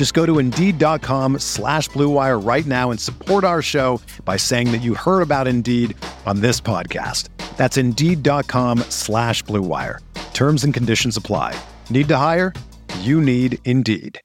[0.00, 4.78] Just go to Indeed.com slash BlueWire right now and support our show by saying that
[4.78, 7.28] you heard about Indeed on this podcast.
[7.58, 9.98] That's Indeed.com slash BlueWire.
[10.32, 11.54] Terms and conditions apply.
[11.90, 12.54] Need to hire?
[13.00, 14.18] You need Indeed.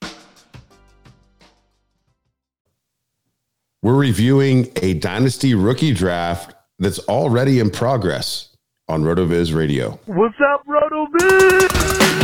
[3.82, 8.56] We're reviewing a Dynasty rookie draft that's already in progress
[8.88, 10.00] on RotoViz Radio.
[10.06, 12.15] What's up, RotoViz?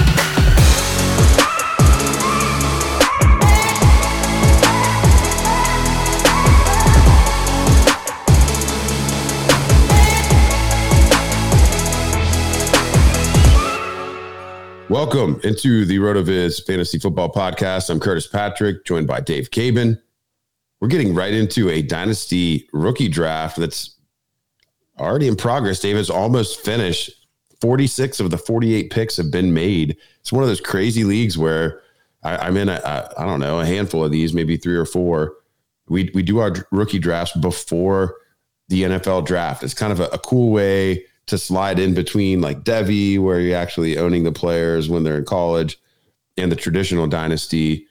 [14.92, 17.90] Welcome into the RotoViz Fantasy Football Podcast.
[17.90, 19.98] I'm Curtis Patrick, joined by Dave Caban.
[20.82, 23.96] We're getting right into a Dynasty rookie draft that's
[25.00, 25.80] already in progress.
[25.80, 27.10] Dave has almost finished.
[27.62, 29.96] 46 of the 48 picks have been made.
[30.20, 31.82] It's one of those crazy leagues where
[32.24, 34.84] I, am in a, a, I don't know, a handful of these, maybe three or
[34.84, 35.38] four.
[35.88, 38.18] We, we do our rookie drafts before
[38.68, 39.64] the NFL draft.
[39.64, 43.58] It's kind of a, a cool way to slide in between like Devy, where you're
[43.58, 45.80] actually owning the players when they're in college,
[46.36, 47.88] and the traditional dynasty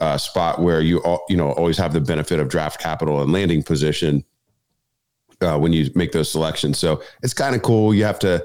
[0.00, 3.32] uh, spot where you all, you know always have the benefit of draft capital and
[3.32, 4.24] landing position
[5.40, 6.78] uh, when you make those selections.
[6.80, 7.94] So it's kind of cool.
[7.94, 8.44] You have to,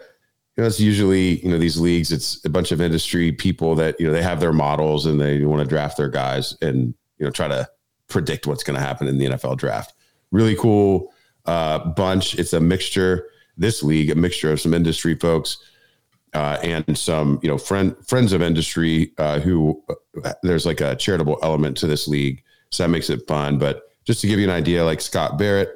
[0.56, 2.12] you know, it's usually you know these leagues.
[2.12, 5.44] It's a bunch of industry people that you know they have their models and they
[5.44, 7.68] want to draft their guys and you know try to
[8.10, 9.96] predict what's going to happen in the NFL draft.
[10.32, 11.12] Really cool
[11.46, 12.36] uh, bunch.
[12.36, 13.28] It's a mixture
[13.58, 15.58] this league, a mixture of some industry folks
[16.34, 19.82] uh, and some, you know, friend friends of industry uh, who
[20.24, 23.58] uh, there's like a charitable element to this league, so that makes it fun.
[23.58, 25.70] But just to give you an idea, like Scott Barrett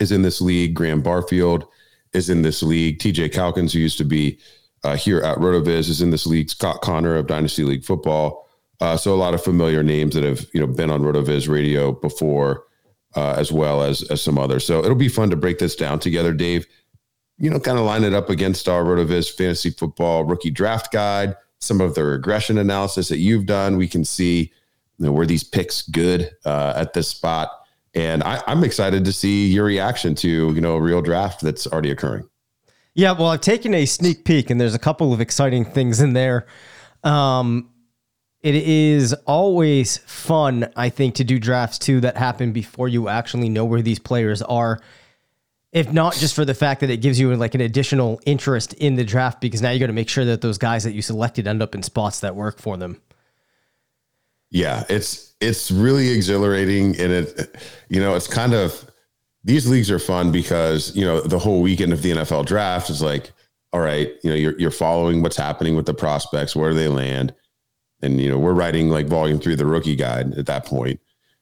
[0.00, 1.66] is in this league, Graham Barfield
[2.12, 4.38] is in this league, TJ Calkins, who used to be
[4.82, 8.48] uh, here at Rotoviz, is in this league, Scott Connor of Dynasty League Football.
[8.80, 11.92] Uh, so a lot of familiar names that have you know been on Rotoviz Radio
[11.92, 12.64] before
[13.16, 14.64] uh, as well as as some others.
[14.64, 16.66] So it'll be fun to break this down together, Dave.
[17.38, 21.34] You know, kind of line it up against our Rotoviz Fantasy Football Rookie Draft Guide,
[21.58, 23.76] some of the regression analysis that you've done.
[23.76, 24.52] We can see
[24.98, 27.50] you know, were these picks good uh, at this spot,
[27.94, 31.66] and I, I'm excited to see your reaction to you know a real draft that's
[31.66, 32.28] already occurring.
[32.94, 36.12] Yeah, well, I've taken a sneak peek, and there's a couple of exciting things in
[36.12, 36.46] there.
[37.02, 37.70] Um,
[38.44, 43.48] it is always fun, I think, to do drafts too that happen before you actually
[43.48, 44.82] know where these players are.
[45.72, 48.96] If not just for the fact that it gives you like an additional interest in
[48.96, 51.48] the draft, because now you got to make sure that those guys that you selected
[51.48, 53.00] end up in spots that work for them.
[54.50, 57.56] Yeah, it's it's really exhilarating, and it,
[57.88, 58.88] you know, it's kind of
[59.42, 63.00] these leagues are fun because you know the whole weekend of the NFL draft is
[63.00, 63.32] like,
[63.72, 66.88] all right, you know, you're you're following what's happening with the prospects, where do they
[66.88, 67.34] land
[68.02, 71.00] and you know we're writing like volume three of the rookie guide at that point.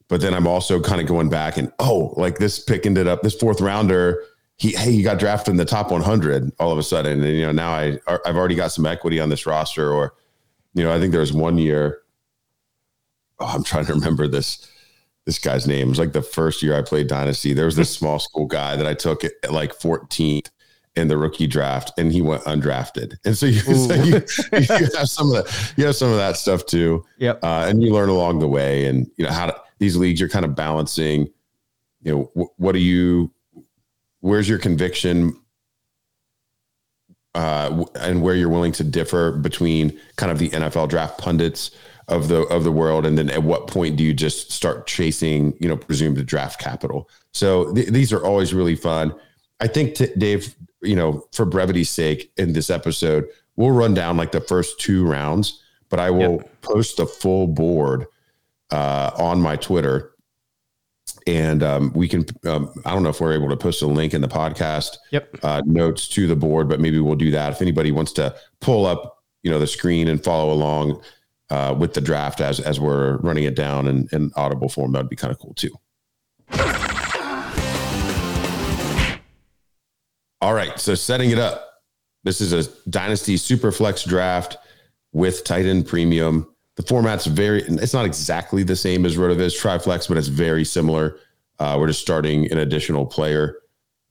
[0.08, 3.22] But then i'm also kind of going back and oh like this pick ended up
[3.22, 4.22] this fourth rounder
[4.56, 7.22] he hey he got drafted in the top 100 all of a sudden.
[7.22, 10.14] And you know now i i've already got some equity on this roster or
[10.74, 12.02] you know i think there was one year
[13.40, 14.68] oh i'm trying to remember this
[15.24, 15.86] this guy's name.
[15.86, 17.52] It was like the first year i played dynasty.
[17.52, 20.50] There was this small school guy that i took at like 14th
[20.94, 23.16] in the rookie draft and he went undrafted.
[23.24, 24.22] And so you, so you,
[24.52, 27.04] you, have some of that, you have some of that stuff too.
[27.18, 27.42] Yep.
[27.42, 30.28] Uh, and you learn along the way and you know, how to, these leagues you're
[30.28, 31.28] kind of balancing,
[32.02, 33.32] you know, wh- what do you,
[34.20, 35.36] where's your conviction
[37.34, 41.70] uh, and where you're willing to differ between kind of the NFL draft pundits
[42.08, 45.54] of the of the world, and then at what point do you just start chasing,
[45.60, 47.08] you know, presumed draft capital?
[47.32, 49.14] So th- these are always really fun.
[49.60, 53.26] I think, t- Dave, you know, for brevity's sake, in this episode,
[53.56, 56.62] we'll run down like the first two rounds, but I will yep.
[56.62, 58.06] post the full board
[58.70, 60.12] uh, on my Twitter
[61.26, 62.24] and um, we can.
[62.44, 65.38] Um, I don't know if we're able to post a link in the podcast Yep.
[65.42, 68.86] uh, notes to the board, but maybe we'll do that if anybody wants to pull
[68.86, 71.02] up, you know, the screen and follow along
[71.50, 74.92] uh, with the draft as as we're running it down in, in audible form.
[74.92, 76.91] That'd be kind of cool too.
[80.42, 81.84] All right, so setting it up.
[82.24, 84.56] This is a Dynasty super flex draft
[85.12, 86.52] with tight end premium.
[86.74, 91.16] The format's very, it's not exactly the same as RotoViz Triflex, but it's very similar.
[91.60, 93.58] Uh, we're just starting an additional player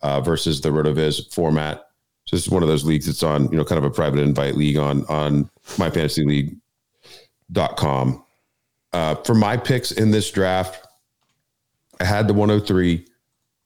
[0.04, 1.84] uh, versus the RotoViz format.
[2.24, 4.22] So this is one of those leagues that's on, you know, kind of a private
[4.22, 8.24] invite league on on myfantasyleague.com.
[8.94, 10.88] Uh, for my picks in this draft,
[12.00, 13.06] I had the 103.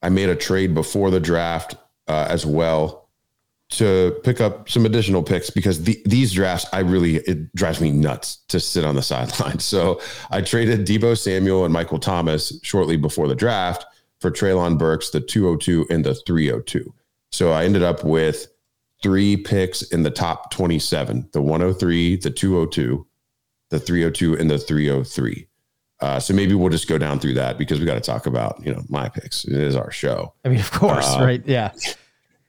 [0.01, 1.75] I made a trade before the draft
[2.07, 3.05] uh, as well
[3.67, 7.91] to pick up some additional picks because the, these drafts, I really, it drives me
[7.91, 9.59] nuts to sit on the sideline.
[9.59, 13.85] So I traded Deebo Samuel and Michael Thomas shortly before the draft
[14.19, 16.93] for Treylon Burks, the 202 and the 302.
[17.31, 18.47] So I ended up with
[19.03, 23.05] three picks in the top 27 the 103, the 202,
[23.69, 25.47] the 302, and the 303.
[26.01, 28.59] Uh, so maybe we'll just go down through that because we got to talk about,
[28.65, 29.45] you know, my picks.
[29.45, 30.33] It is our show.
[30.43, 31.43] I mean, of course, Uh, right?
[31.45, 31.71] Yeah.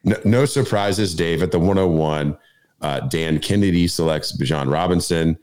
[0.04, 1.42] No, no surprises, Dave.
[1.42, 2.38] At the 101,
[2.80, 5.36] uh, Dan Kennedy selects Bijan Robinson,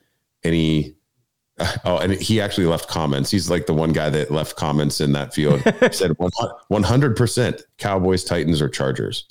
[0.45, 0.95] and he,
[1.83, 3.29] oh, and he actually left comments.
[3.29, 5.61] He's like the one guy that left comments in that field.
[5.81, 9.25] He said 100 percent Cowboys, Titans, or Chargers.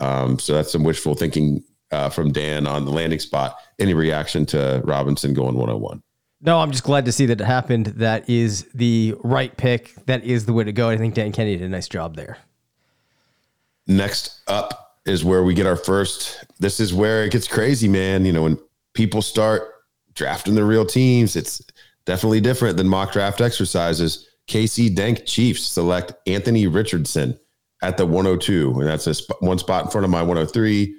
[0.00, 3.56] Um, so that's some wishful thinking uh, from Dan on the landing spot.
[3.78, 6.02] Any reaction to Robinson going 101?
[6.44, 7.86] No, I'm just glad to see that it happened.
[7.86, 9.94] That is the right pick.
[10.04, 10.90] That is the way to go.
[10.90, 12.36] I think Dan Kennedy did a nice job there.
[13.86, 16.44] Next up is where we get our first.
[16.60, 18.26] This is where it gets crazy, man.
[18.26, 18.58] You know, when
[18.92, 19.62] people start
[20.12, 21.62] drafting the real teams, it's
[22.04, 24.28] definitely different than mock draft exercises.
[24.46, 27.38] KC Dank Chiefs select Anthony Richardson
[27.80, 30.94] at the 102, and that's a sp- one spot in front of my 103.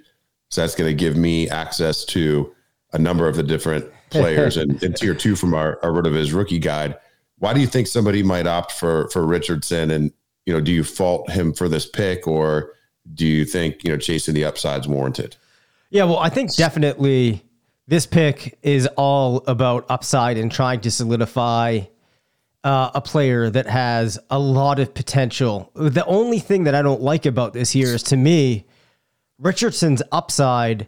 [0.49, 2.51] So that's going to give me access to
[2.93, 3.85] a number of the different
[4.21, 6.97] players and, and tier two from our, our RotoViz rookie guide.
[7.39, 9.91] Why do you think somebody might opt for for Richardson?
[9.91, 10.11] And
[10.45, 12.73] you know, do you fault him for this pick, or
[13.13, 15.35] do you think you know chasing the upside's warranted?
[15.89, 17.43] Yeah, well, I think definitely
[17.87, 21.81] this pick is all about upside and trying to solidify
[22.63, 25.71] uh, a player that has a lot of potential.
[25.75, 28.65] The only thing that I don't like about this here is to me,
[29.37, 30.87] Richardson's upside.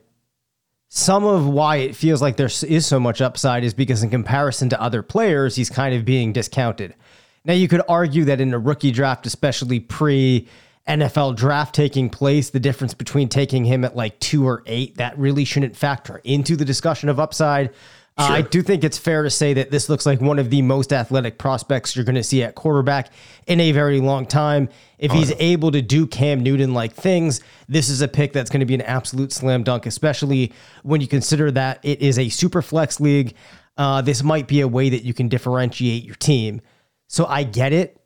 [0.89, 4.69] Some of why it feels like there is so much upside is because, in comparison
[4.69, 6.95] to other players, he's kind of being discounted.
[7.43, 10.47] Now, you could argue that in a rookie draft, especially pre
[10.87, 15.17] NFL draft taking place, the difference between taking him at like two or eight, that
[15.17, 17.73] really shouldn't factor into the discussion of upside.
[18.17, 20.63] Uh, I do think it's fair to say that this looks like one of the
[20.63, 23.11] most athletic prospects you're going to see at quarterback
[23.45, 24.69] in a very long time.
[24.97, 28.61] If he's able to do Cam Newton like things, this is a pick that's going
[28.61, 32.63] to be an absolute slam dunk, especially when you consider that it is a super
[32.63, 33.35] flex league.
[33.77, 36.61] Uh, this might be a way that you can differentiate your team.
[37.07, 38.01] So I get it.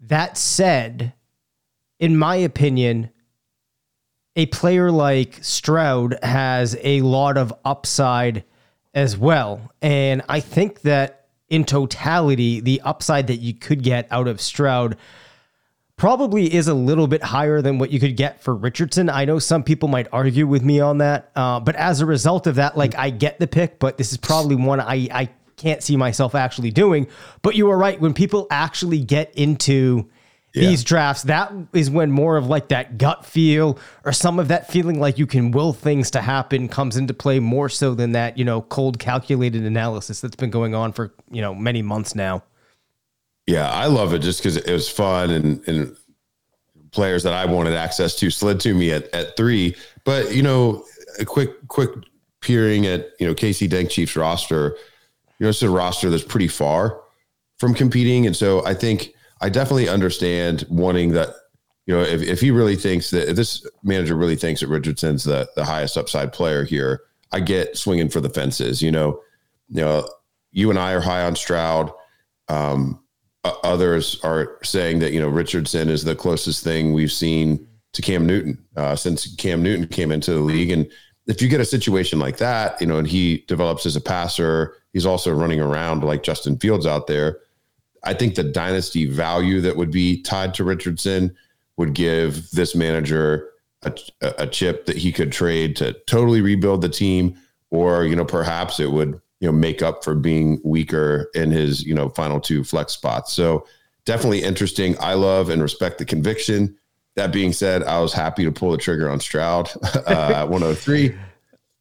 [0.00, 1.14] That said,
[1.98, 3.08] in my opinion,
[4.36, 8.44] a player like Stroud has a lot of upside
[8.96, 9.70] as well.
[9.82, 14.96] And I think that in totality, the upside that you could get out of Stroud
[15.96, 19.08] probably is a little bit higher than what you could get for Richardson.
[19.08, 21.30] I know some people might argue with me on that.
[21.36, 24.18] Uh, but as a result of that, like I get the pick, but this is
[24.18, 27.06] probably one I, I can't see myself actually doing.
[27.42, 28.00] But you are right.
[28.00, 30.08] When people actually get into
[30.60, 34.70] these drafts, that is when more of like that gut feel or some of that
[34.70, 38.38] feeling like you can will things to happen comes into play more so than that,
[38.38, 42.42] you know, cold calculated analysis that's been going on for, you know, many months now.
[43.46, 45.96] Yeah, I love it just because it was fun and and
[46.90, 49.76] players that I wanted access to slid to me at, at three.
[50.04, 50.84] But you know,
[51.20, 51.90] a quick quick
[52.40, 54.76] peering at you know KC Dank Chiefs roster,
[55.38, 57.00] you know, it's a roster that's pretty far
[57.58, 61.30] from competing, and so I think I definitely understand wanting that.
[61.86, 65.24] You know, if, if he really thinks that if this manager really thinks that Richardson's
[65.24, 67.02] the the highest upside player here,
[67.32, 68.82] I get swinging for the fences.
[68.82, 69.20] You know,
[69.68, 70.08] you know,
[70.50, 71.92] you and I are high on Stroud.
[72.48, 73.00] Um,
[73.62, 78.26] others are saying that you know Richardson is the closest thing we've seen to Cam
[78.26, 80.70] Newton uh, since Cam Newton came into the league.
[80.70, 80.90] And
[81.26, 84.76] if you get a situation like that, you know, and he develops as a passer,
[84.92, 87.40] he's also running around like Justin Fields out there.
[88.06, 91.36] I think the dynasty value that would be tied to Richardson
[91.76, 93.50] would give this manager
[93.82, 93.92] a,
[94.38, 97.36] a chip that he could trade to totally rebuild the team,
[97.70, 101.84] or you know, perhaps it would you know make up for being weaker in his
[101.84, 103.32] you know final two flex spots.
[103.32, 103.66] So
[104.04, 104.96] definitely interesting.
[105.00, 106.76] I love and respect the conviction.
[107.16, 109.70] That being said, I was happy to pull the trigger on Stroud
[110.06, 111.14] uh, at 103.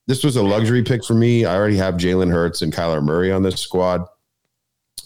[0.07, 1.45] This was a luxury pick for me.
[1.45, 4.05] I already have Jalen Hurts and Kyler Murray on this squad,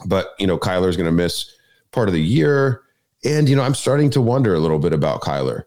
[0.06, 1.56] but you know Kyler's going to miss
[1.92, 2.82] part of the year,
[3.24, 5.64] and you know I'm starting to wonder a little bit about Kyler.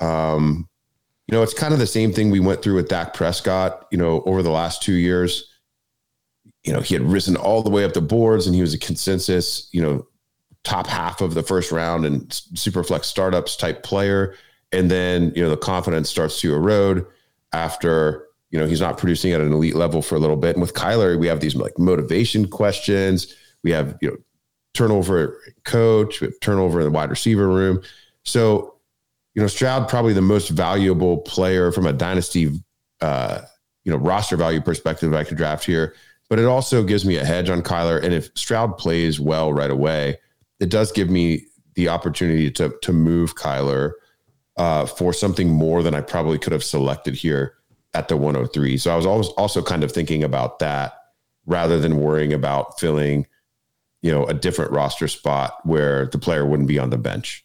[0.00, 0.68] Um,
[1.26, 3.86] you know, it's kind of the same thing we went through with Dak Prescott.
[3.90, 5.44] You know, over the last two years,
[6.64, 8.78] you know he had risen all the way up the boards, and he was a
[8.78, 10.06] consensus, you know,
[10.64, 14.34] top half of the first round and super flex startups type player.
[14.72, 17.06] And then, you know, the confidence starts to erode
[17.52, 20.54] after, you know, he's not producing at an elite level for a little bit.
[20.54, 23.34] And with Kyler, we have these like motivation questions.
[23.62, 24.16] We have, you know,
[24.74, 27.82] turnover coach, turnover in the wide receiver room.
[28.24, 28.76] So,
[29.34, 32.50] you know, Stroud probably the most valuable player from a dynasty,
[33.00, 33.42] uh,
[33.84, 35.94] you know, roster value perspective I could draft here.
[36.28, 38.02] But it also gives me a hedge on Kyler.
[38.02, 40.18] And if Stroud plays well right away,
[40.60, 43.92] it does give me the opportunity to to move Kyler
[44.56, 47.54] uh, for something more than I probably could have selected here
[47.94, 48.76] at the 103.
[48.76, 50.92] So I was always also kind of thinking about that
[51.46, 53.26] rather than worrying about filling,
[54.02, 57.44] you know, a different roster spot where the player wouldn't be on the bench.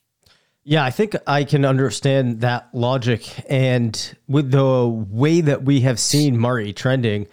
[0.63, 3.29] Yeah, I think I can understand that logic.
[3.50, 7.27] And with the way that we have seen Murray trending,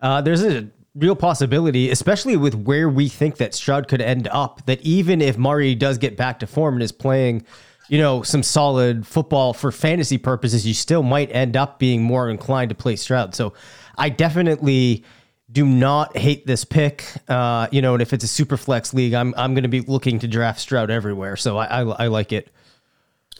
[0.00, 4.64] uh, there's a real possibility, especially with where we think that Stroud could end up,
[4.66, 7.44] that even if Murray does get back to form and is playing,
[7.88, 12.30] you know, some solid football for fantasy purposes, you still might end up being more
[12.30, 13.34] inclined to play Stroud.
[13.34, 13.52] So
[13.98, 15.04] I definitely
[15.50, 17.04] do not hate this pick.
[17.28, 19.80] Uh, you know, and if it's a super flex league, I'm I'm going to be
[19.80, 21.36] looking to draft Stroud everywhere.
[21.36, 22.50] So I, I, I like it.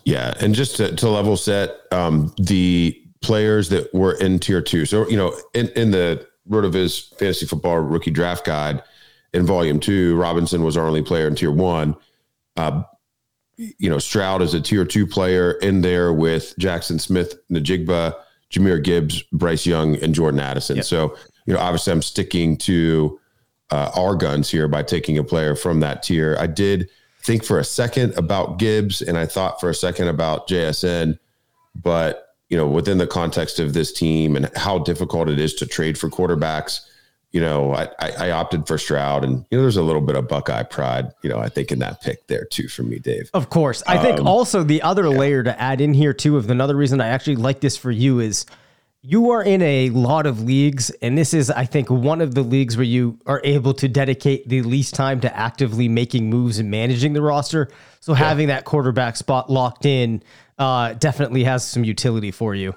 [0.05, 4.87] Yeah, and just to, to level set, um, the players that were in tier two.
[4.87, 8.83] So you know, in in the RotoViz fantasy football rookie draft guide
[9.35, 11.97] in volume two, Robinson was our only player in tier one.
[12.57, 12.85] Uh,
[13.57, 18.15] you know, Stroud is a tier two player in there with Jackson Smith-Njigba,
[18.51, 20.77] Jahmyr Gibbs, Bryce Young, and Jordan Addison.
[20.77, 20.85] Yep.
[20.85, 23.19] So, you know, obviously I'm sticking to
[23.71, 26.37] uh, our guns here by taking a player from that tier.
[26.39, 26.89] I did
[27.23, 31.19] think for a second about Gibbs and I thought for a second about JSN,
[31.75, 35.67] but you know, within the context of this team and how difficult it is to
[35.67, 36.81] trade for quarterbacks,
[37.33, 40.29] you know, I, I, opted for Stroud, and you know, there's a little bit of
[40.29, 43.31] Buckeye pride, you know, I think in that pick there too for me, Dave.
[43.35, 45.19] Of course, I um, think also the other yeah.
[45.19, 48.21] layer to add in here too of another reason I actually like this for you
[48.21, 48.47] is
[49.09, 52.43] you are in a lot of leagues, and this is, I think, one of the
[52.43, 56.73] leagues where you are able to dedicate the least time to actively making moves and
[56.73, 57.69] managing the roster.
[58.01, 58.19] So yeah.
[58.19, 60.25] having that quarterback spot locked in
[60.59, 62.75] uh, definitely has some utility for you.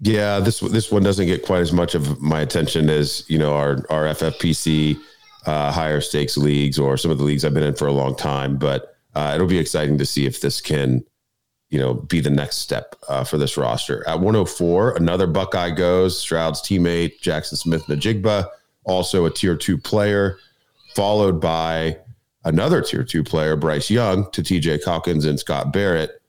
[0.00, 3.54] Yeah, this this one doesn't get quite as much of my attention as you know
[3.54, 4.96] our our FFPC
[5.44, 8.16] uh, higher stakes leagues or some of the leagues I've been in for a long
[8.16, 8.56] time.
[8.56, 11.04] But uh, it'll be exciting to see if this can
[11.70, 14.06] you know be the next step uh, for this roster.
[14.08, 18.48] At 104, another Buckeye goes Stroud's teammate Jackson Smith-Njigba,
[18.84, 20.38] also a tier two player,
[20.94, 21.98] followed by
[22.44, 26.22] another tier two player Bryce Young to TJ Calkins and Scott Barrett.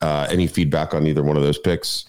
[0.00, 2.06] Uh, any feedback on either one of those picks?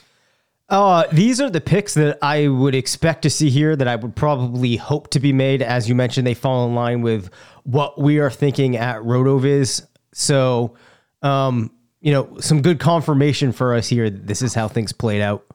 [0.70, 4.16] Uh, these are the picks that I would expect to see here that I would
[4.16, 5.62] probably hope to be made.
[5.62, 7.30] As you mentioned, they fall in line with
[7.64, 9.86] what we are thinking at RotoViz.
[10.14, 10.74] So,
[11.22, 11.70] um,
[12.04, 14.10] you know, some good confirmation for us here.
[14.10, 15.46] This is how things played out.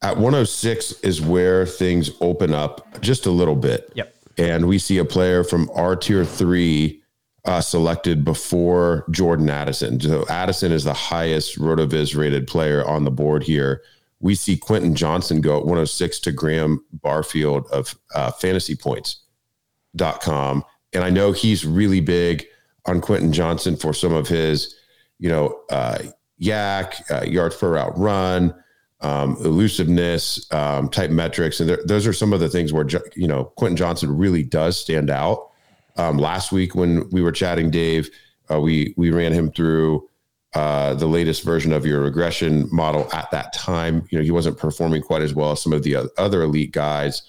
[0.00, 3.92] At 106 is where things open up just a little bit.
[3.94, 4.14] Yep.
[4.38, 7.02] And we see a player from our tier three
[7.44, 10.00] uh, selected before Jordan Addison.
[10.00, 13.82] So Addison is the highest RotoViz rated player on the board here.
[14.20, 20.64] We see Quentin Johnston go at 106 to Graham Barfield of uh, fantasypoints.com.
[20.94, 22.46] And I know he's really big
[22.88, 24.74] on Quentin Johnston for some of his,
[25.18, 25.98] you know, uh,
[26.40, 28.54] YAC, uh, yards per route run,
[29.00, 31.60] um, elusiveness um, type metrics.
[31.60, 34.80] And there, those are some of the things where, you know, Quentin Johnston really does
[34.80, 35.50] stand out.
[35.96, 38.08] Um, last week when we were chatting, Dave,
[38.50, 40.08] uh, we we ran him through
[40.54, 43.12] uh, the latest version of your regression model.
[43.12, 46.08] At that time, you know, he wasn't performing quite as well as some of the
[46.16, 47.22] other elite guys.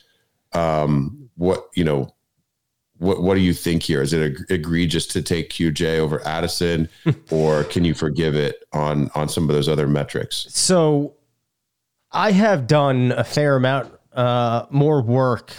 [0.54, 2.14] Um, what you know,
[3.00, 4.02] what what do you think here?
[4.02, 6.90] Is it egregious to take QJ over Addison,
[7.32, 10.46] or can you forgive it on on some of those other metrics?
[10.50, 11.16] So,
[12.12, 15.54] I have done a fair amount uh, more work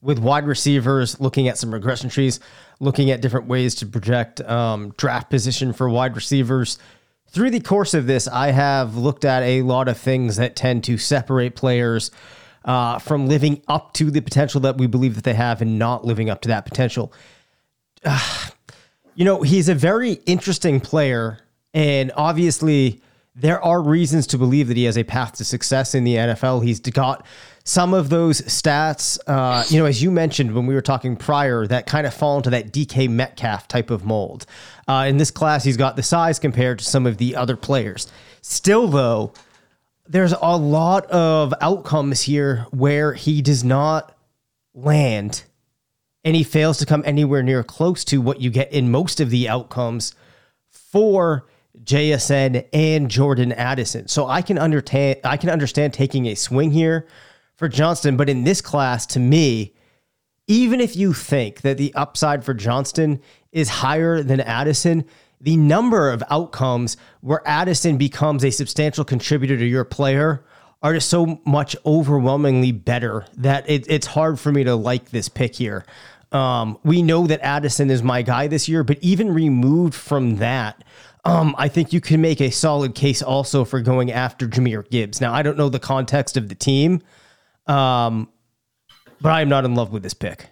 [0.00, 2.40] with wide receivers, looking at some regression trees,
[2.80, 6.78] looking at different ways to project um, draft position for wide receivers.
[7.28, 10.84] Through the course of this, I have looked at a lot of things that tend
[10.84, 12.10] to separate players
[12.64, 16.04] uh, from living up to the potential that we believe that they have and not
[16.04, 17.12] living up to that potential.
[18.04, 18.48] uh,
[19.14, 21.38] you know, he's a very interesting player.
[21.74, 23.02] And obviously,
[23.34, 26.64] there are reasons to believe that he has a path to success in the NFL.
[26.64, 27.26] He's got
[27.64, 31.66] some of those stats, uh, you know, as you mentioned when we were talking prior,
[31.66, 34.46] that kind of fall into that DK Metcalf type of mold.
[34.88, 38.10] Uh, in this class, he's got the size compared to some of the other players.
[38.42, 39.32] Still, though,
[40.12, 44.14] there's a lot of outcomes here where he does not
[44.74, 45.44] land
[46.22, 49.30] and he fails to come anywhere near close to what you get in most of
[49.30, 50.14] the outcomes
[50.70, 51.46] for
[51.82, 54.06] JSN and Jordan Addison.
[54.06, 57.08] So I can understand I can understand taking a swing here
[57.56, 59.72] for Johnston, but in this class to me,
[60.46, 63.18] even if you think that the upside for Johnston
[63.50, 65.06] is higher than Addison,
[65.42, 70.44] the number of outcomes where Addison becomes a substantial contributor to your player
[70.82, 75.28] are just so much overwhelmingly better that it, it's hard for me to like this
[75.28, 75.84] pick here.
[76.30, 80.82] Um, we know that Addison is my guy this year, but even removed from that,
[81.24, 85.20] um, I think you can make a solid case also for going after Jahmyr Gibbs.
[85.20, 87.02] Now, I don't know the context of the team,
[87.66, 88.28] um,
[89.20, 90.46] but I am not in love with this pick.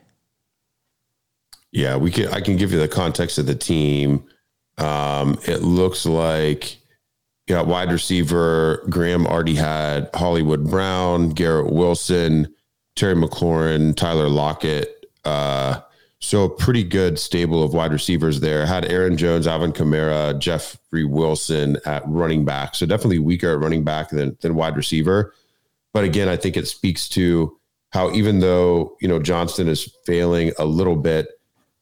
[1.73, 2.29] Yeah, we can.
[2.29, 4.25] I can give you the context of the team.
[4.81, 6.77] Um, it looks like
[7.47, 12.53] you yeah, wide receiver Graham already had Hollywood Brown, Garrett Wilson,
[12.95, 15.07] Terry McLaurin, Tyler Lockett.
[15.25, 15.81] Uh,
[16.21, 18.67] so a pretty good stable of wide receivers there.
[18.67, 22.75] Had Aaron Jones, Alvin Kamara, Jeffrey Wilson at running back.
[22.75, 25.35] So definitely weaker at running back than than wide receiver.
[25.93, 27.59] But again, I think it speaks to
[27.91, 31.29] how even though you know Johnston is failing a little bit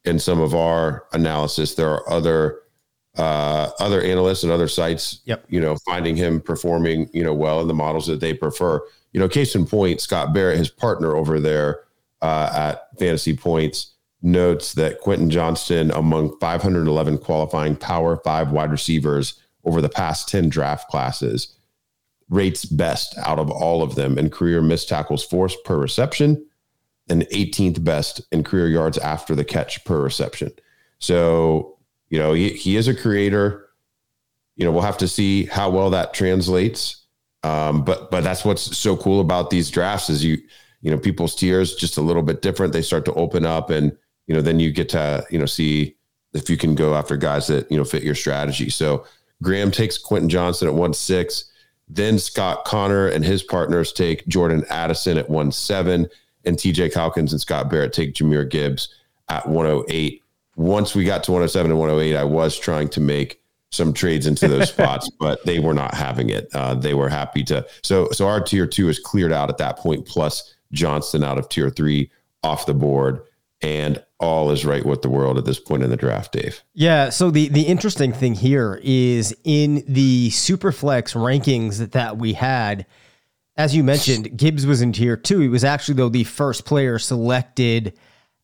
[0.05, 2.61] in some of our analysis, there are other
[3.19, 5.45] uh, other analysts and other sites, yep.
[5.49, 8.81] you know, finding him performing, you know, well in the models that they prefer.
[9.13, 11.81] You know, case in point, Scott Barrett, his partner over there
[12.23, 19.41] uh, at Fantasy Points, notes that Quentin Johnston, among 511 qualifying Power Five wide receivers
[19.65, 21.57] over the past 10 draft classes,
[22.31, 26.45] rates best out of all of them in career missed tackles forced per reception
[27.09, 30.53] and 18th best in career yards after the catch per reception.
[30.99, 31.78] So,
[32.11, 33.69] you know, he, he is a creator.
[34.57, 37.05] You know, we'll have to see how well that translates.
[37.45, 40.39] Um, but but that's what's so cool about these drafts is you
[40.81, 42.73] you know people's tiers just a little bit different.
[42.73, 45.97] They start to open up, and you know then you get to you know see
[46.35, 48.71] if you can go after guys that you know fit your strategy.
[48.71, 49.07] So
[49.43, 51.45] Graham takes Quentin Johnston at one six.
[51.89, 56.09] Then Scott Connor and his partners take Jordan Addison at one seven
[56.45, 58.95] and TJ Calkins and Scott Barrett take Jahmyr Gibbs
[59.29, 60.23] at 108.
[60.59, 63.41] Once we got to 107 and 108, I was trying to make
[63.71, 66.49] some trades into those spots, but they were not having it.
[66.53, 67.67] Uh, they were happy to.
[67.83, 71.49] So, so our tier two is cleared out at that point, plus Johnston out of
[71.49, 72.11] tier three
[72.43, 73.23] off the board,
[73.63, 76.63] and all is right with the world at this point in the draft, Dave.
[76.75, 77.11] Yeah.
[77.11, 82.85] So the the interesting thing here is in the Superflex rankings that that we had
[83.59, 85.41] as you mentioned, Gibbs was in tier two.
[85.41, 87.99] He was actually, though, the first player selected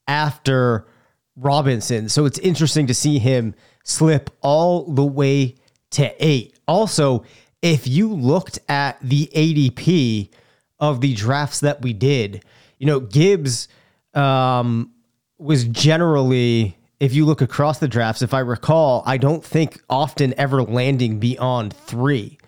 [0.08, 0.88] after
[1.36, 2.08] Robinson.
[2.08, 5.56] So it's interesting to see him slip all the way
[5.90, 6.58] to eight.
[6.66, 7.24] Also,
[7.62, 10.30] if you looked at the ADP
[10.78, 12.44] of the drafts that we did,
[12.78, 13.68] you know, Gibbs
[14.14, 14.92] um,
[15.38, 20.34] was generally, if you look across the drafts, if I recall, I don't think often
[20.38, 22.38] ever landing beyond three.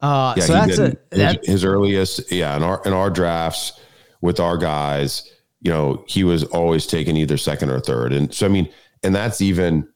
[0.00, 3.80] Uh, yeah, so that's a, that, his earliest, yeah, in our in our drafts
[4.20, 5.30] with our guys,
[5.62, 8.68] you know, he was always taking either second or third, and so I mean,
[9.02, 9.88] and that's even,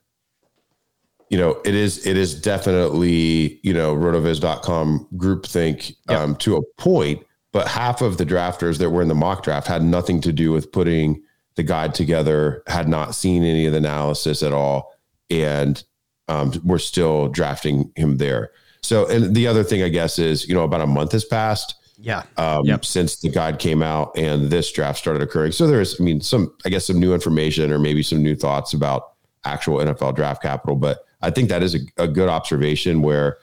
[1.29, 6.19] you know, it is it is definitely you know rotoviz.com groupthink yep.
[6.19, 9.67] um, to a point, but half of the drafters that were in the mock draft
[9.67, 11.23] had nothing to do with putting
[11.57, 14.95] the guide together, had not seen any of the analysis at all,
[15.31, 15.83] and
[16.29, 18.51] um, we're still drafting him there.
[18.83, 21.75] So, and the other thing I guess is, you know, about a month has passed.
[21.99, 22.25] Yeah.
[22.37, 22.85] Um, yep.
[22.85, 25.53] Since the guide came out and this draft started occurring.
[25.53, 28.75] So there's, I mean, some, I guess, some new information or maybe some new thoughts
[28.75, 30.77] about actual NFL draft capital.
[30.77, 33.39] But I think that is a, a good observation where,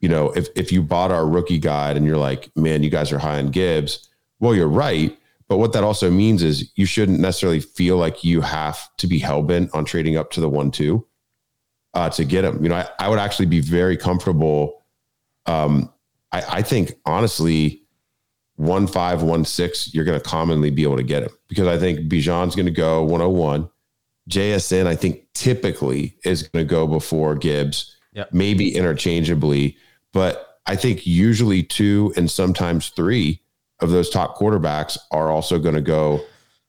[0.00, 3.12] you know, if, if you bought our rookie guide and you're like, man, you guys
[3.12, 4.08] are high on Gibbs,
[4.40, 5.16] well, you're right.
[5.46, 9.18] But what that also means is you shouldn't necessarily feel like you have to be
[9.18, 11.06] hell bent on trading up to the one, two
[11.94, 12.62] uh, to get him.
[12.62, 14.84] You know, I, I would actually be very comfortable.
[15.46, 15.92] Um,
[16.32, 17.82] I, I think honestly,
[18.56, 21.78] one five, one six, you're going to commonly be able to get him because I
[21.78, 23.68] think Bijan's going to go 101.
[24.28, 28.32] JSN, I think typically is going to go before Gibbs, yep.
[28.32, 29.76] maybe interchangeably,
[30.12, 33.40] but I think usually two and sometimes three
[33.80, 36.20] of those top quarterbacks are also going to go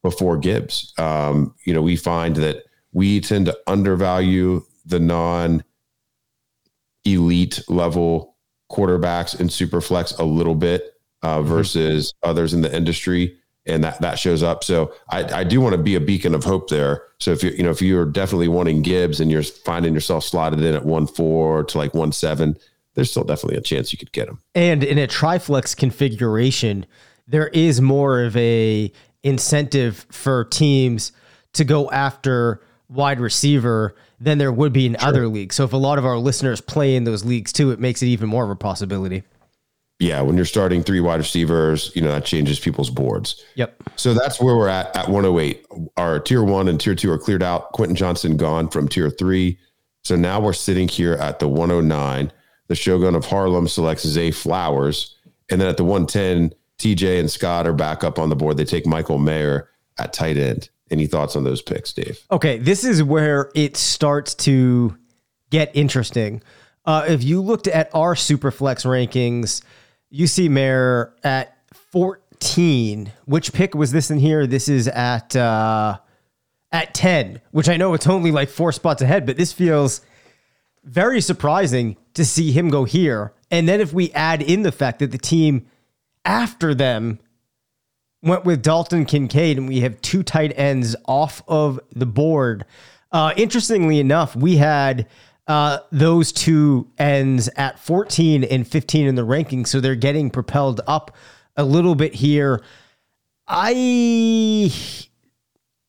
[0.01, 0.93] before Gibbs.
[0.97, 5.63] Um, you know, we find that we tend to undervalue the non
[7.05, 8.30] elite level
[8.71, 11.47] quarterbacks in Superflex a little bit uh, mm-hmm.
[11.47, 12.29] versus mm-hmm.
[12.29, 13.37] others in the industry.
[13.67, 14.63] And that, that shows up.
[14.63, 17.03] So I, I do want to be a beacon of hope there.
[17.19, 20.61] So if you you know if you're definitely wanting Gibbs and you're finding yourself slotted
[20.61, 22.57] in at one four to like one seven,
[22.95, 24.39] there's still definitely a chance you could get him.
[24.55, 26.87] And in a triflex configuration,
[27.27, 31.11] there is more of a incentive for teams
[31.53, 35.09] to go after wide receiver than there would be in sure.
[35.09, 35.55] other leagues.
[35.55, 38.07] So if a lot of our listeners play in those leagues too, it makes it
[38.07, 39.23] even more of a possibility.
[39.99, 43.43] Yeah, when you're starting three wide receivers, you know that changes people's boards.
[43.55, 43.83] Yep.
[43.97, 45.65] So that's where we're at at 108.
[45.97, 47.71] Our tier one and tier two are cleared out.
[47.73, 49.59] Quentin Johnston gone from tier three.
[50.03, 52.31] So now we're sitting here at the 109.
[52.67, 55.17] The Shogun of Harlem selects Zay Flowers,
[55.51, 58.57] and then at the 110, TJ and Scott are back up on the board.
[58.57, 60.69] They take Michael Mayer at tight end.
[60.91, 62.19] Any thoughts on those picks, Dave?
[62.29, 64.97] Okay, this is where it starts to
[65.49, 66.43] get interesting.
[66.85, 69.63] Uh, if you looked at our Superflex rankings,
[70.09, 71.57] you see Mayer at
[71.91, 73.11] 14.
[73.25, 74.45] Which pick was this in here?
[74.45, 75.99] This is at uh,
[76.71, 80.01] at 10, which I know it's only like four spots ahead, but this feels
[80.83, 83.33] very surprising to see him go here.
[83.49, 85.67] And then if we add in the fact that the team
[86.25, 87.19] after them
[88.21, 92.65] went with Dalton Kincaid, and we have two tight ends off of the board.
[93.11, 95.07] Uh, interestingly enough, we had
[95.47, 100.81] uh, those two ends at 14 and 15 in the rankings, so they're getting propelled
[100.87, 101.15] up
[101.57, 102.63] a little bit here.
[103.47, 104.71] I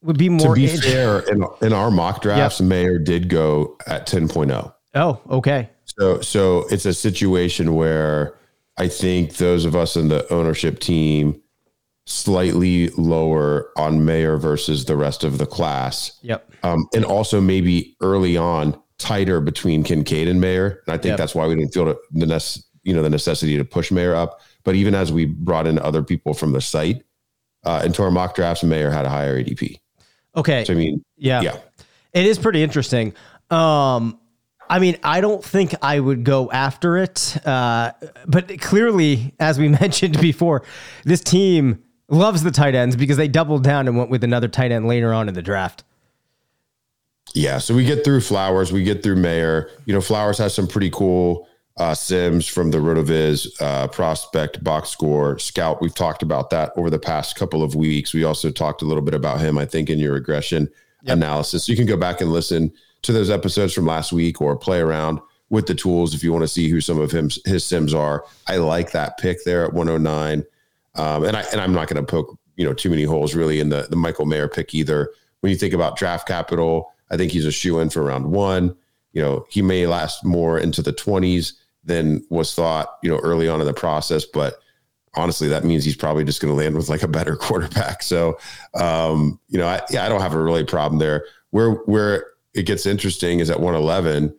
[0.02, 0.54] would be more.
[0.54, 2.68] To be fair, in, in our mock drafts, yep.
[2.68, 4.72] Mayer did go at 10.0.
[4.94, 5.70] Oh, okay.
[5.84, 8.36] So, so it's a situation where
[8.78, 11.40] I think those of us in the ownership team
[12.06, 16.18] slightly lower on Mayer versus the rest of the class.
[16.22, 16.50] Yep.
[16.62, 20.82] Um, and also maybe early on tighter between Kincaid and Mayer.
[20.86, 21.18] And I think yep.
[21.18, 24.40] that's why we didn't feel the, the you know the necessity to push Mayer up.
[24.64, 27.02] But even as we brought in other people from the site
[27.64, 29.78] uh, into our mock drafts, Mayer had a higher ADP.
[30.36, 30.64] Okay.
[30.64, 31.58] So I mean, yeah, yeah,
[32.12, 33.14] it is pretty interesting.
[33.50, 34.18] Um,
[34.68, 37.36] I mean, I don't think I would go after it.
[37.46, 37.92] Uh,
[38.26, 40.62] but clearly, as we mentioned before,
[41.04, 44.70] this team loves the tight ends because they doubled down and went with another tight
[44.70, 45.82] end later on in the draft.
[47.34, 49.70] Yeah, so we get through Flowers, we get through Mayer.
[49.86, 51.48] You know, Flowers has some pretty cool
[51.78, 55.80] uh, Sims from the Rotoviz uh, prospect box score scout.
[55.80, 58.12] We've talked about that over the past couple of weeks.
[58.12, 60.68] We also talked a little bit about him, I think, in your regression
[61.02, 61.16] yep.
[61.16, 61.64] analysis.
[61.64, 62.72] So you can go back and listen
[63.02, 66.42] to those episodes from last week or play around with the tools if you want
[66.42, 68.24] to see who some of him his Sims are.
[68.46, 70.44] I like that pick there at 109.
[70.94, 73.60] Um, and I and I'm not going to poke you know too many holes really
[73.60, 75.10] in the the Michael Mayer pick either.
[75.40, 78.76] When you think about draft capital, I think he's a shoe in for round one.
[79.12, 81.52] You know, he may last more into the 20s
[81.84, 84.24] than was thought, you know, early on in the process.
[84.24, 84.54] But
[85.14, 88.02] honestly, that means he's probably just going to land with like a better quarterback.
[88.02, 88.38] So,
[88.74, 91.26] um, you know, I, yeah, I don't have a really problem there.
[91.50, 94.34] Where where it gets interesting is at 111,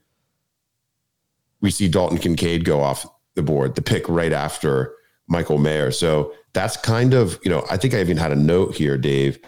[1.62, 4.96] we see Dalton Kincaid go off the board, the pick right after
[5.28, 5.92] Michael Mayer.
[5.92, 9.40] So that's kind of, you know, I think I even had a note here, Dave,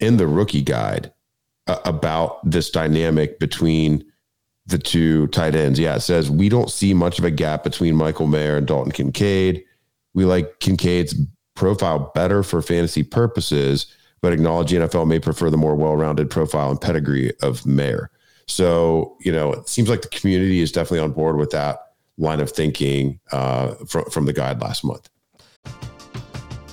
[0.00, 1.12] in the rookie guide
[1.66, 4.04] uh, about this dynamic between
[4.66, 5.78] the two tight ends.
[5.78, 8.92] Yeah, it says we don't see much of a gap between Michael Mayer and Dalton
[8.92, 9.64] Kincaid.
[10.14, 11.14] We like Kincaid's
[11.54, 13.86] profile better for fantasy purposes,
[14.22, 18.10] but acknowledge the NFL may prefer the more well-rounded profile and pedigree of Mayer.
[18.46, 21.78] So, you know, it seems like the community is definitely on board with that
[22.18, 25.08] line of thinking uh, from, from the guide last month.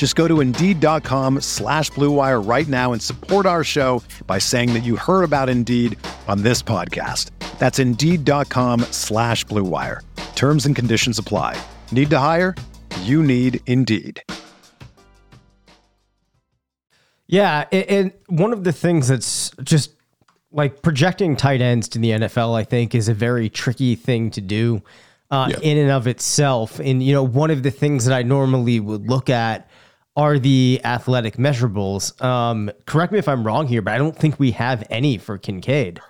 [0.00, 4.80] Just go to Indeed.com slash BlueWire right now and support our show by saying that
[4.82, 7.32] you heard about Indeed on this podcast.
[7.58, 10.00] That's Indeed.com slash BlueWire.
[10.34, 11.60] Terms and conditions apply.
[11.92, 12.54] Need to hire?
[13.02, 14.22] you need Indeed.
[17.26, 19.92] Yeah, and one of the things that's just
[20.50, 24.40] like projecting tight ends to the NFL, I think, is a very tricky thing to
[24.40, 24.82] do
[25.30, 25.60] uh, yeah.
[25.60, 26.80] in and of itself.
[26.80, 29.69] And you know, one of the things that I normally would look at
[30.16, 32.20] are the athletic measurables.
[32.22, 35.38] Um, correct me if I'm wrong here, but I don't think we have any for
[35.38, 36.00] Kincaid.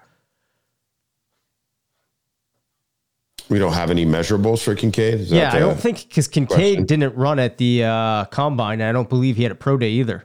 [3.49, 5.21] We don't have any measurables for Kincaid.
[5.21, 6.87] yeah, I don't think because Kincaid question?
[6.87, 8.81] didn't run at the uh, combine.
[8.81, 10.25] I don't believe he had a pro day either.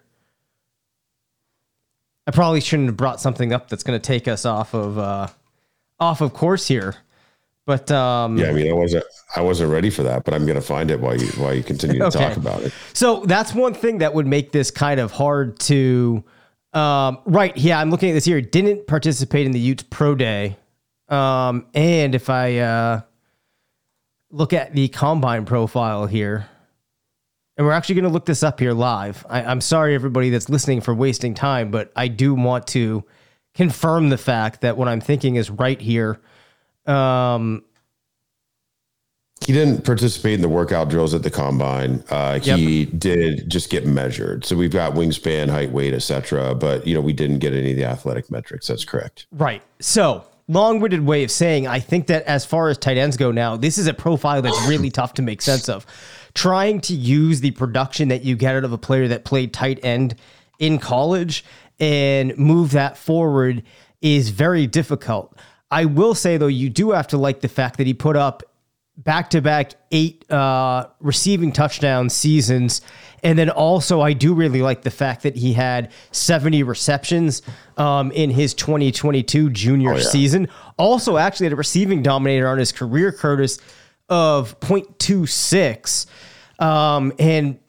[2.28, 5.28] I probably shouldn't have brought something up that's going to take us off of uh,
[6.00, 6.96] off of course here.
[7.65, 10.56] But um, yeah, I mean, I wasn't I wasn't ready for that, but I'm going
[10.56, 12.19] to find it while you while you continue to okay.
[12.19, 12.73] talk about it.
[12.93, 16.23] So that's one thing that would make this kind of hard to.
[16.73, 18.41] Um, right, yeah, I'm looking at this here.
[18.41, 20.58] Didn't participate in the Utes Pro Day,
[21.08, 23.01] um, and if I uh,
[24.30, 26.47] look at the combine profile here,
[27.58, 29.25] and we're actually going to look this up here live.
[29.30, 33.06] I, am sorry, everybody that's listening, for wasting time, but I do want to
[33.54, 36.19] confirm the fact that what I'm thinking is right here.
[36.86, 37.63] Um,
[39.45, 42.04] he didn't participate in the workout drills at the combine.
[42.10, 42.89] Uh, he yep.
[42.98, 44.43] did just get measured.
[44.43, 46.56] So we've got wingspan, height, weight, etc.
[46.56, 48.67] But you know, we didn't get any of the athletic metrics.
[48.67, 49.28] That's correct.
[49.32, 49.62] Right.
[49.80, 53.56] So long-winded way of saying I think that as far as tight ends go now,
[53.56, 55.86] this is a profile that's really tough to make sense of
[56.34, 59.80] trying to use the production that you get out of a player that played tight
[59.84, 60.15] end
[60.60, 61.45] in college
[61.80, 63.63] and move that forward
[64.02, 65.38] is very difficult.
[65.71, 68.43] I will say though, you do have to like the fact that he put up
[68.97, 72.82] back to back eight uh, receiving touchdown seasons.
[73.23, 77.41] And then also, I do really like the fact that he had 70 receptions
[77.75, 80.04] um, in his 2022 junior oh, yeah.
[80.04, 80.47] season.
[80.78, 83.60] Also, actually, had a receiving dominator on his career, Curtis,
[84.10, 86.06] of 0.26
[86.60, 87.60] um, and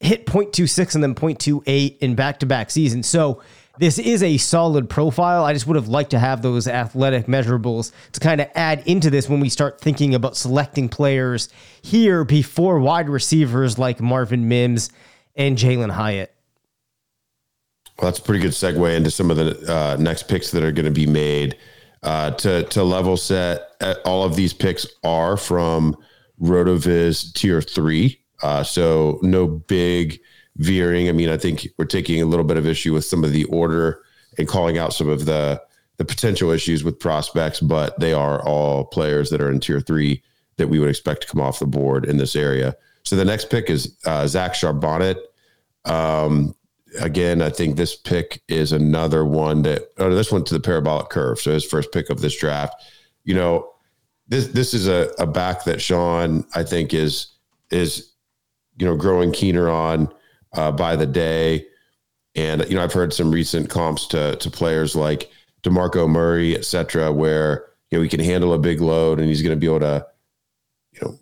[0.00, 3.06] hit 0.26 and then 0.28 in back to back seasons.
[3.06, 3.40] So
[3.78, 5.44] this is a solid profile.
[5.44, 9.10] I just would have liked to have those athletic measurables to kind of add into
[9.10, 11.48] this when we start thinking about selecting players
[11.82, 14.90] here before wide receivers like Marvin Mims
[15.34, 16.34] and Jalin Hyatt.
[17.98, 20.72] Well, that's a pretty good segue into some of the uh, next picks that are
[20.72, 21.56] going to be made.
[22.02, 25.96] Uh, to to level set, uh, all of these picks are from
[26.38, 30.20] Rotoviz Tier Three, uh, so no big
[30.56, 31.08] veering.
[31.08, 33.44] I mean, I think we're taking a little bit of issue with some of the
[33.44, 34.02] order
[34.38, 35.62] and calling out some of the
[35.96, 40.22] the potential issues with prospects, but they are all players that are in Tier Three
[40.56, 42.76] that we would expect to come off the board in this area.
[43.04, 45.18] So the next pick is uh, Zach Charbonnet.
[45.84, 46.54] Um,
[47.00, 51.10] again, I think this pick is another one that oh, this went to the parabolic
[51.10, 51.38] curve.
[51.40, 52.82] So his first pick of this draft.
[53.24, 53.70] You know,
[54.28, 57.28] this this is a, a back that Sean I think is
[57.70, 58.12] is
[58.78, 60.12] you know growing keener on
[60.54, 61.66] uh, by the day.
[62.34, 65.30] And you know, I've heard some recent comps to to players like
[65.62, 69.42] Demarco Murray, et cetera, where you know he can handle a big load and he's
[69.42, 70.06] going to be able to,
[70.92, 71.18] you know,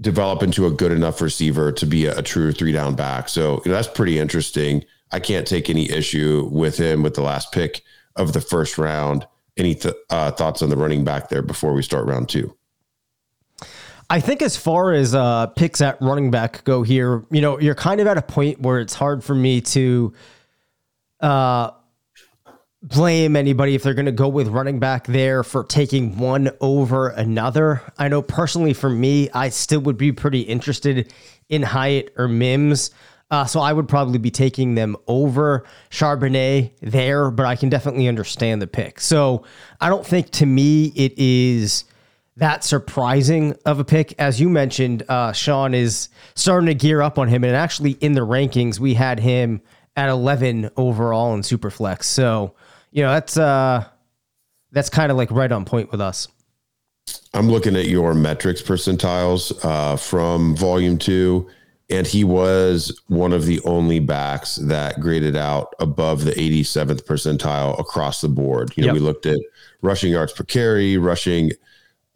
[0.00, 3.28] develop into a good enough receiver to be a, a true three down back.
[3.28, 4.84] So you know, that's pretty interesting.
[5.12, 7.82] I can't take any issue with him with the last pick
[8.16, 9.26] of the first round.
[9.56, 12.54] Any th- uh, thoughts on the running back there before we start round two?
[14.08, 17.74] I think as far as uh, picks at running back go here, you know, you're
[17.74, 20.12] kind of at a point where it's hard for me to
[21.20, 21.70] uh,
[22.82, 27.08] blame anybody if they're going to go with running back there for taking one over
[27.08, 27.82] another.
[27.98, 31.12] I know personally for me, I still would be pretty interested
[31.48, 32.92] in Hyatt or Mims.
[33.28, 38.06] Uh, so I would probably be taking them over Charbonnet there, but I can definitely
[38.06, 39.00] understand the pick.
[39.00, 39.44] So
[39.80, 41.84] I don't think to me it is
[42.36, 44.14] that surprising of a pick.
[44.18, 47.44] As you mentioned, uh, Sean is starting to gear up on him.
[47.44, 49.60] And actually, in the rankings, we had him
[49.96, 52.04] at 11 overall in Superflex.
[52.04, 52.54] So,
[52.90, 53.84] you know, that's uh,
[54.72, 56.28] that's kind of like right on point with us.
[57.32, 61.48] I'm looking at your metrics percentiles uh, from volume two,
[61.88, 67.78] and he was one of the only backs that graded out above the 87th percentile
[67.78, 68.72] across the board.
[68.76, 68.94] You know, yep.
[68.94, 69.38] we looked at
[69.82, 71.52] rushing yards per carry, rushing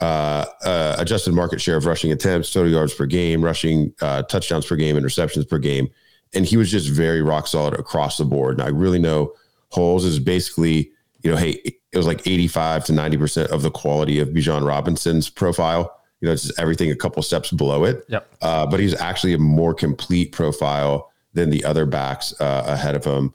[0.01, 4.67] uh, uh, adjusted market share of rushing attempts, total yards per game, rushing uh, touchdowns
[4.67, 5.89] per game, interceptions per game.
[6.33, 8.59] And he was just very rock solid across the board.
[8.59, 9.35] And I really know
[9.71, 10.91] Holes is basically,
[11.23, 11.61] you know, hey,
[11.93, 16.01] it was like 85 to 90% of the quality of Bijan Robinson's profile.
[16.21, 18.05] You know, it's just everything a couple steps below it.
[18.09, 18.33] Yep.
[18.43, 23.05] Uh, but he's actually a more complete profile than the other backs uh, ahead of
[23.05, 23.35] him.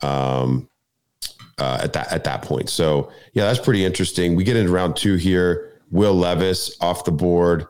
[0.00, 0.68] Um,
[1.58, 2.68] uh, at that at that point.
[2.68, 4.34] So yeah, that's pretty interesting.
[4.34, 5.71] We get into round two here.
[5.92, 7.66] Will Levis off the board.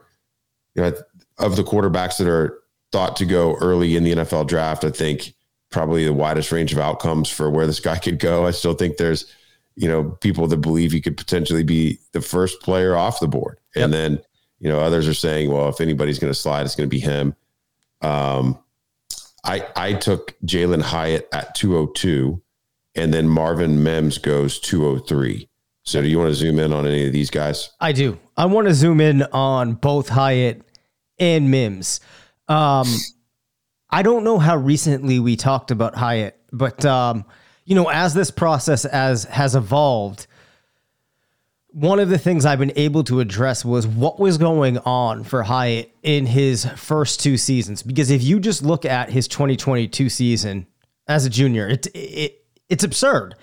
[0.75, 0.93] You know,
[1.39, 2.59] of the quarterbacks that are
[2.93, 5.35] thought to go early in the NFL draft, I think
[5.71, 8.47] probably the widest range of outcomes for where this guy could go.
[8.47, 9.31] I still think there's,
[9.75, 13.59] you know, people that believe he could potentially be the first player off the board.
[13.75, 13.85] Yep.
[13.85, 14.23] And then,
[14.61, 17.01] you know, others are saying, well, if anybody's going to slide, it's going to be
[17.01, 17.35] him.
[18.01, 18.59] Um,
[19.45, 22.41] I I took Jalin Hyatt at 202,
[22.95, 25.49] and then Marvin Mims goes 203.
[25.85, 27.71] So, do you want to zoom in on any of these guys?
[27.81, 28.19] I do.
[28.37, 30.63] I want to zoom in on both Hyatt
[31.19, 32.01] and Mims.
[32.49, 32.87] Um,
[33.91, 37.25] I don't know how recently we talked about Hyatt, but um,
[37.65, 40.27] you know, as this process as has evolved,
[41.69, 45.43] one of the things I've been able to address was what was going on for
[45.43, 47.83] Hyatt in his first two seasons.
[47.83, 50.67] Because if you just look at his 2022 season
[51.09, 53.35] as a junior, it, it it's absurd.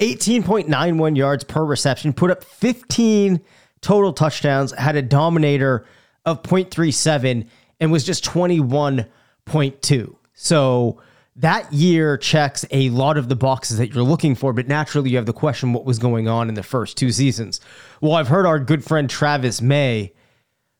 [0.00, 3.40] 18.91 yards per reception, put up 15
[3.80, 5.86] total touchdowns, had a dominator
[6.24, 7.46] of 0.37,
[7.80, 10.16] and was just 21.2.
[10.34, 11.00] So
[11.36, 15.16] that year checks a lot of the boxes that you're looking for, but naturally you
[15.16, 17.60] have the question what was going on in the first two seasons.
[18.00, 20.12] Well, I've heard our good friend Travis May,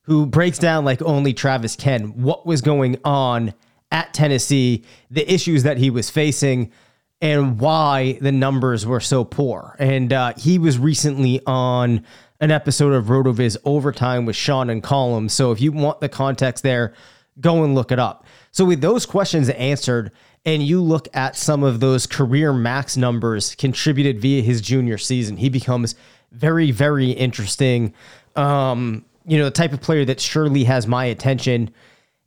[0.03, 3.55] who breaks down like only Travis can, what was going on
[3.91, 6.73] at Tennessee, the issues that he was facing,
[7.21, 9.77] and why the numbers were so poor.
[9.79, 12.05] And uh, he was recently on
[12.41, 15.29] an episode of RotoViz Overtime with Sean and Column.
[15.29, 16.95] So if you want the context there,
[17.41, 18.25] go and look it up.
[18.53, 20.13] So with those questions answered,
[20.45, 25.37] and you look at some of those career max numbers contributed via his junior season,
[25.37, 25.95] he becomes
[26.33, 27.93] very, very interesting.
[28.37, 31.71] Um, you know, the type of player that surely has my attention.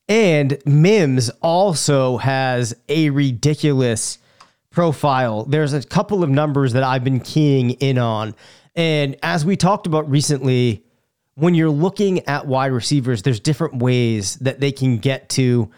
[0.10, 4.19] And Mims also has a ridiculous
[4.71, 5.43] profile.
[5.43, 8.34] There's a couple of numbers that I've been keying in on.
[8.75, 10.84] And as we talked about recently,
[11.36, 15.69] when you're looking at wide receivers, there's different ways that they can get to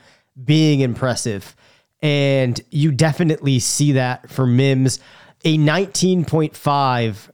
[0.43, 1.56] being impressive.
[2.01, 4.99] And you definitely see that for Mims.
[5.45, 7.29] A 19.5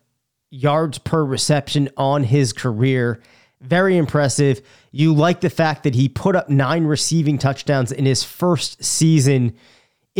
[0.51, 3.21] yards per reception on his career.
[3.61, 4.61] Very impressive.
[4.91, 9.55] You like the fact that he put up nine receiving touchdowns in his first season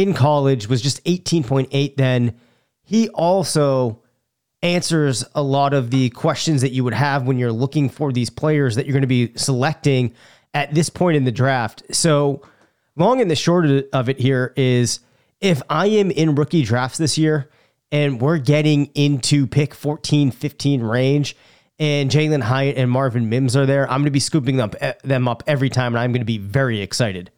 [0.02, 2.40] in college, was just 18.8 then.
[2.84, 4.02] He also
[4.62, 8.30] answers a lot of the questions that you would have when you're looking for these
[8.30, 10.14] players that you're going to be selecting
[10.54, 11.84] at this point in the draft.
[11.92, 12.42] So,
[12.96, 15.00] long and the short of it here is
[15.40, 17.50] if I am in rookie drafts this year
[17.92, 21.36] and we're getting into pick 14, 15 range,
[21.80, 24.94] and Jalin Hyatt and Marvin Mims are there, I'm going to be scooping up, eh,
[25.04, 27.32] them up every time, and I'm going to be very excited.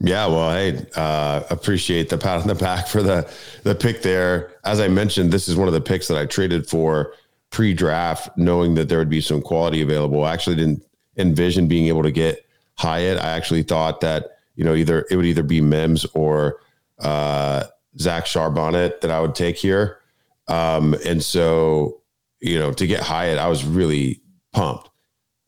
[0.00, 3.30] Yeah, well, I uh, appreciate the pat on the back for the
[3.62, 4.52] the pick there.
[4.64, 7.14] As I mentioned, this is one of the picks that I traded for
[7.50, 10.24] pre-draft, knowing that there would be some quality available.
[10.24, 10.82] I actually didn't
[11.16, 13.18] envision being able to get Hyatt.
[13.18, 16.60] I actually thought that you know either it would either be Mims or
[16.98, 17.64] uh,
[17.98, 20.00] Zach Charbonnet that I would take here,
[20.48, 22.02] um, and so
[22.40, 24.20] you know to get Hyatt, I was really
[24.52, 24.90] pumped.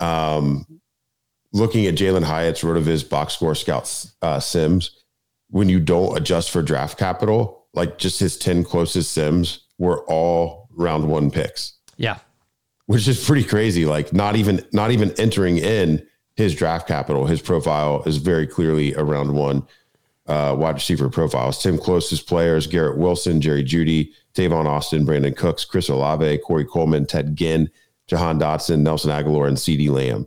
[0.00, 0.77] Um,
[1.52, 5.02] looking at Jalin Hyatt's RotoViz box score scouts uh, sims,
[5.50, 10.68] when you don't adjust for draft capital, like just his 10 closest sims were all
[10.72, 11.74] round one picks.
[11.96, 12.18] Yeah.
[12.86, 13.84] Which is pretty crazy.
[13.84, 16.06] Like not even not even entering in
[16.36, 19.66] his draft capital, his profile is very clearly a round one
[20.26, 21.62] uh, wide receiver profiles.
[21.62, 27.06] Tim closest players, Garrett Wilson, Jerry Jeudy, Tavon Austin, Brandin Cooks, Chris Olave, Corey Coleman,
[27.06, 27.70] Ted Ginn,
[28.06, 30.26] Jahan Dotson, Nelson Agholor, and CeeDee Lamb.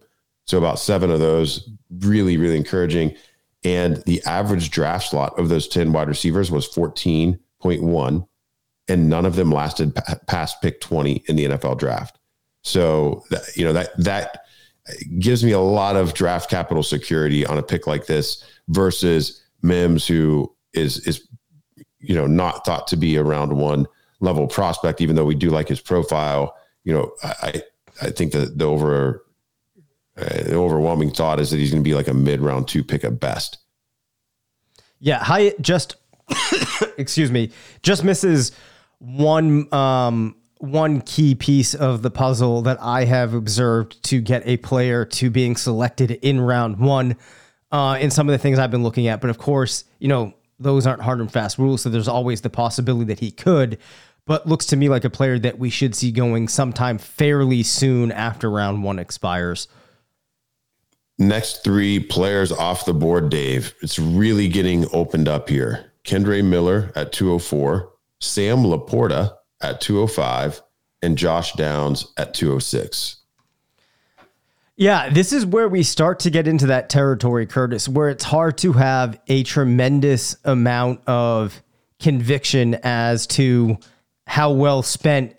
[0.51, 3.15] So about seven of those, really, really encouraging.
[3.63, 8.27] And the average draft slot of those 10 wide receivers was 14.1,
[8.89, 12.19] and none of them lasted past pick 20 in the NFL draft.
[12.63, 13.23] So,
[13.55, 14.39] you know, that, that
[15.19, 20.05] gives me a lot of draft capital security on a pick like this versus Mims,
[20.05, 21.29] who is, is,
[21.99, 23.87] you know, not thought to be a round one
[24.19, 26.57] level prospect, even though we do like his profile.
[26.83, 27.63] You know, I,
[28.01, 29.23] I think that the over
[30.21, 33.03] the overwhelming thought is that he's going to be like a mid round two pick
[33.03, 33.57] at best.
[34.99, 35.95] Yeah, Hyatt just
[36.97, 38.51] excuse me, just misses
[38.99, 44.57] one um one key piece of the puzzle that I have observed to get a
[44.57, 47.17] player to being selected in round one.
[47.71, 50.33] Uh, in some of the things I've been looking at, but of course, you know
[50.59, 53.77] those aren't hard and fast rules, so there's always the possibility that he could.
[54.27, 58.11] But looks to me like a player that we should see going sometime fairly soon
[58.11, 59.67] after round one expires.
[61.21, 63.75] Next three players off the board, Dave.
[63.83, 65.91] It's really getting opened up here.
[66.03, 70.63] Kendre Miller at 204, Sam LaPorta at 205,
[71.03, 73.17] and Josh Downs at 206.
[74.75, 78.57] Yeah, this is where we start to get into that territory, Curtis, where it's hard
[78.57, 81.61] to have a tremendous amount of
[81.99, 83.77] conviction as to
[84.25, 85.35] how well spent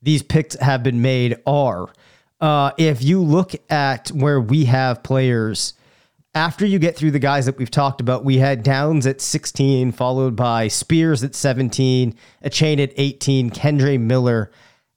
[0.00, 1.88] these picks have been made are.
[2.40, 5.74] Uh, if you look at where we have players,
[6.34, 9.92] after you get through the guys that we've talked about, we had Downs at 16,
[9.92, 12.14] followed by Spears at 17,
[12.44, 14.50] Achane at 18, Kendre Miller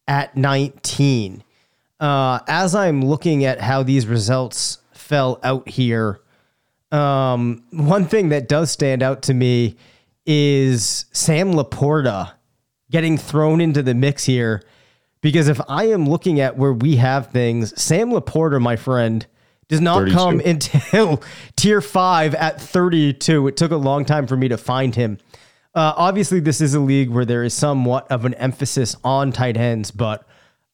[0.08, 1.44] at 19
[2.00, 6.22] uh, as I'm looking at how these results fell out here,
[6.92, 9.76] um, one thing that does stand out to me
[10.26, 12.32] is Sam LaPorta
[12.90, 14.64] getting thrown into the mix here.
[15.22, 19.26] Because if I am looking at where we have things, Sam LaPorta, my friend,
[19.68, 20.16] does not 32.
[20.16, 21.24] come until
[21.56, 23.48] tier five at 32.
[23.48, 25.18] It took a long time for me to find him.
[25.76, 29.56] Uh, obviously, this is a league where there is somewhat of an emphasis on tight
[29.56, 30.28] ends, but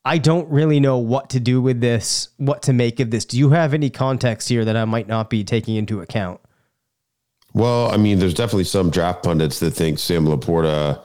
[0.06, 3.26] I don't really know what to do with this, what to make of this.
[3.26, 6.40] Do you have any context here that I might not be taking into account?
[7.54, 11.02] Well, I mean, there's definitely some draft pundits that think Sam LaPorta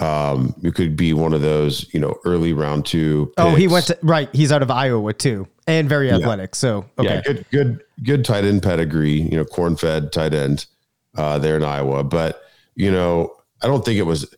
[0.00, 3.26] um, it could be one of those, you know, early round two.
[3.36, 3.46] Picks.
[3.46, 4.28] Oh, he went to right.
[4.34, 6.50] He's out of Iowa too, and very athletic.
[6.50, 6.56] Yeah.
[6.56, 9.20] So okay, yeah, good, good, good tight end pedigree.
[9.20, 10.66] You know, corn fed tight end
[11.16, 12.02] uh, there in Iowa.
[12.02, 12.42] But
[12.74, 14.32] you know, I don't think it was.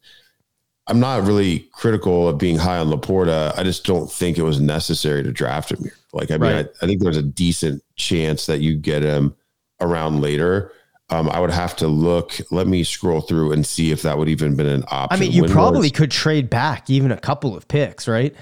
[0.88, 3.56] I'm not really critical of being high on LaPorta.
[3.56, 5.96] I just don't think it was necessary to draft him here.
[6.12, 6.66] Like, I mean, right.
[6.66, 9.34] I, I, think there's a decent chance that you get him
[9.80, 10.72] around later.
[11.12, 12.32] Um, I would have to look.
[12.50, 15.08] Let me scroll through and see if that would even been an option.
[15.10, 18.34] I mean, you probably could trade back even a couple of picks, right?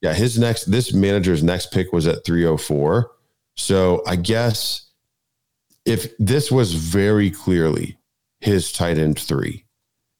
[0.00, 3.10] Yeah, his next this manager's next pick was at 304.
[3.56, 4.86] So I guess
[5.84, 7.98] if this was very clearly
[8.40, 9.66] his tight end three,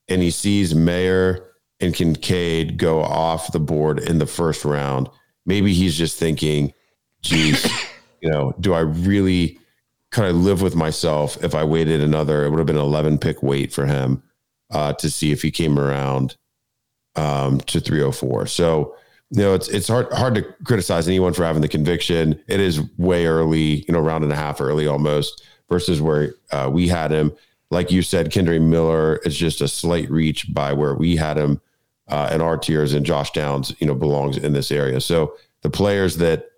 [0.08, 1.46] and he sees Mayer
[1.80, 5.08] and Kincaid go off the board in the first round,
[5.46, 6.74] maybe he's just thinking,
[7.22, 7.64] geez,
[8.20, 9.58] you know, do I really
[10.14, 13.18] kind I live with myself if I waited another, it would have been an 11
[13.18, 14.22] pick wait for him
[14.70, 16.36] uh, to see if he came around
[17.16, 18.46] um, to 304.
[18.46, 18.96] So,
[19.30, 22.40] you know, it's it's hard hard to criticize anyone for having the conviction.
[22.46, 26.70] It is way early, you know, round and a half early almost versus where uh,
[26.72, 27.32] we had him
[27.74, 31.60] like you said, Kendre Miller is just a slight reach by where we had him
[32.08, 35.00] uh, in our tiers, and Josh Downs, you know, belongs in this area.
[35.00, 36.50] So the players that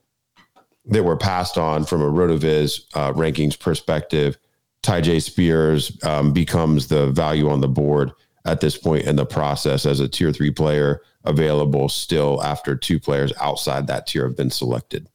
[0.87, 4.39] that were passed on from a Rotoviz uh, rankings perspective,
[4.83, 8.13] Tyjae Spears um, becomes the value on the board
[8.45, 13.01] at this point in the process as a tier three player available still after two
[13.01, 15.09] players outside that tier have been selected.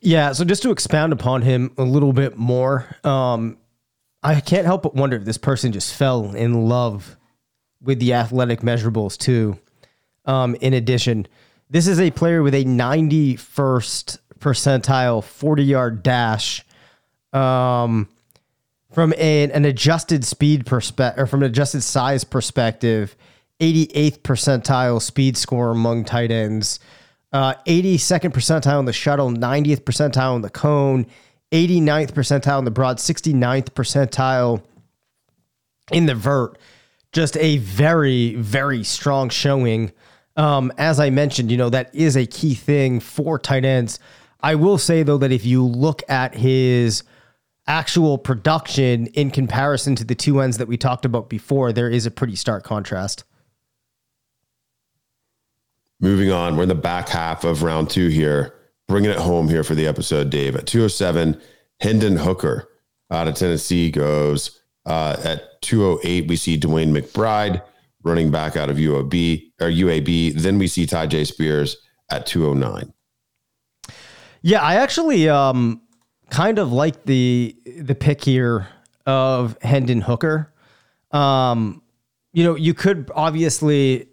[0.00, 0.32] Yeah.
[0.32, 3.58] So just to expound upon him a little bit more, um,
[4.22, 7.16] I can't help but wonder if this person just fell in love
[7.82, 9.58] with the athletic measurables too.
[10.24, 11.26] Um, in addition,
[11.70, 16.64] this is a player with a 91st percentile 40 yard dash.
[17.32, 18.08] Um,
[18.92, 23.14] from a, an adjusted speed perspective, or from an adjusted size perspective,
[23.60, 26.80] 88th percentile speed score among tight ends,
[27.32, 31.06] uh, 82nd percentile in the shuttle, 90th percentile in the cone,
[31.52, 34.62] 89th percentile in the broad, 69th percentile
[35.92, 36.58] in the vert.
[37.12, 39.92] Just a very, very strong showing.
[40.36, 43.98] Um, as I mentioned, you know, that is a key thing for tight ends.
[44.40, 47.02] I will say, though, that if you look at his
[47.66, 52.06] actual production in comparison to the two ends that we talked about before, there is
[52.06, 53.24] a pretty stark contrast.
[55.98, 58.56] Moving on, we're in the back half of round two here
[58.86, 60.56] bringing it home here for the episode, Dave.
[60.56, 61.40] At 207,
[61.80, 62.68] Hendon Hooker
[63.10, 64.60] out of Tennessee goes.
[64.84, 67.62] Uh, at 208, we see DeWayne McBride
[68.04, 70.34] running back out of or UAB.
[70.34, 71.76] Then we see Tyjae Spears
[72.10, 72.92] at 209.
[74.46, 75.80] Yeah, I actually um,
[76.30, 78.68] kind of like the the pick here
[79.04, 80.54] of Hendon Hooker.
[81.10, 81.82] Um,
[82.32, 84.06] you know, you could obviously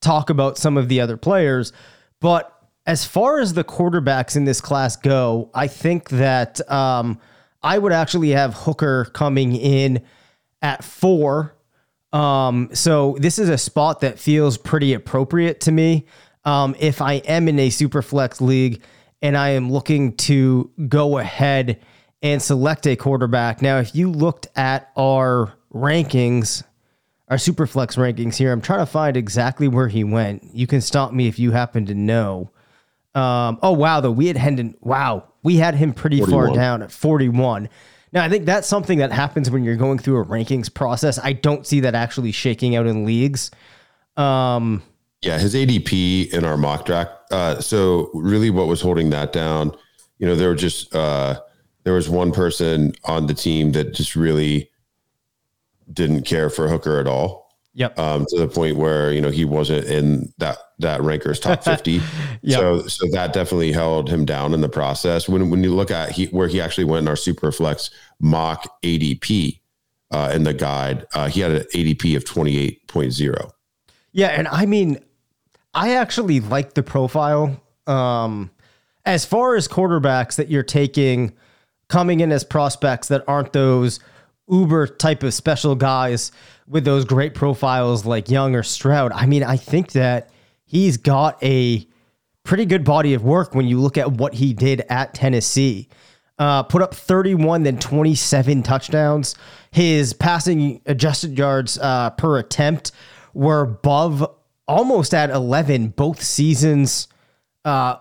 [0.00, 1.74] talk about some of the other players,
[2.22, 7.18] but as far as the quarterbacks in this class go, I think that um,
[7.62, 10.00] I would actually have Hooker coming in
[10.62, 11.54] at four.
[12.14, 16.06] Um, so this is a spot that feels pretty appropriate to me.
[16.46, 18.80] Um, if I am in a super flex league
[19.22, 21.80] and I am looking to go ahead
[22.22, 23.62] and select a quarterback.
[23.62, 26.62] Now, if you looked at our rankings,
[27.28, 30.44] our Superflex rankings here, I'm trying to find exactly where he went.
[30.52, 32.50] You can stop me if you happen to know.
[33.14, 34.76] Um, oh wow, though we had Hendon.
[34.80, 36.46] Wow, we had him pretty 41.
[36.46, 37.68] far down at 41.
[38.12, 41.18] Now I think that's something that happens when you're going through a rankings process.
[41.18, 43.50] I don't see that actually shaking out in leagues.
[44.16, 44.82] Um,
[45.22, 47.12] yeah, his ADP in our mock draft.
[47.30, 49.76] Uh, so really, what was holding that down
[50.18, 51.40] you know, there were just uh,
[51.84, 54.70] there was one person on the team that just really
[55.92, 57.46] didn't care for Hooker at all.
[57.74, 57.98] Yep.
[57.98, 62.00] Um, to the point where you know he wasn't in that that ranker's top fifty.
[62.40, 62.58] Yep.
[62.58, 65.28] So so that definitely held him down in the process.
[65.28, 69.60] When when you look at he, where he actually went in our Superflex mock ADP
[70.10, 73.50] uh, in the guide, uh, he had an ADP of twenty eight point zero.
[74.12, 74.98] Yeah, and I mean,
[75.76, 77.62] I actually like the profile.
[77.86, 78.50] Um,
[79.04, 81.34] as far as quarterbacks that you're taking
[81.88, 84.00] coming in as prospects that aren't those
[84.48, 86.32] uber type of special guys
[86.66, 89.12] with those great profiles like Young or Stroud.
[89.12, 90.30] I mean, I think that
[90.64, 91.86] he's got a
[92.42, 95.88] pretty good body of work when you look at what he did at Tennessee.
[96.38, 99.36] Uh, put up 31, then 27 touchdowns.
[99.70, 102.92] His passing adjusted yards uh, per attempt
[103.32, 104.35] were above
[104.68, 107.08] almost at 11 both seasons.
[107.64, 107.96] Uh,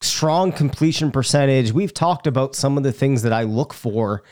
[0.00, 1.72] strong completion percentage.
[1.72, 4.22] We've talked about some of the things that I look for.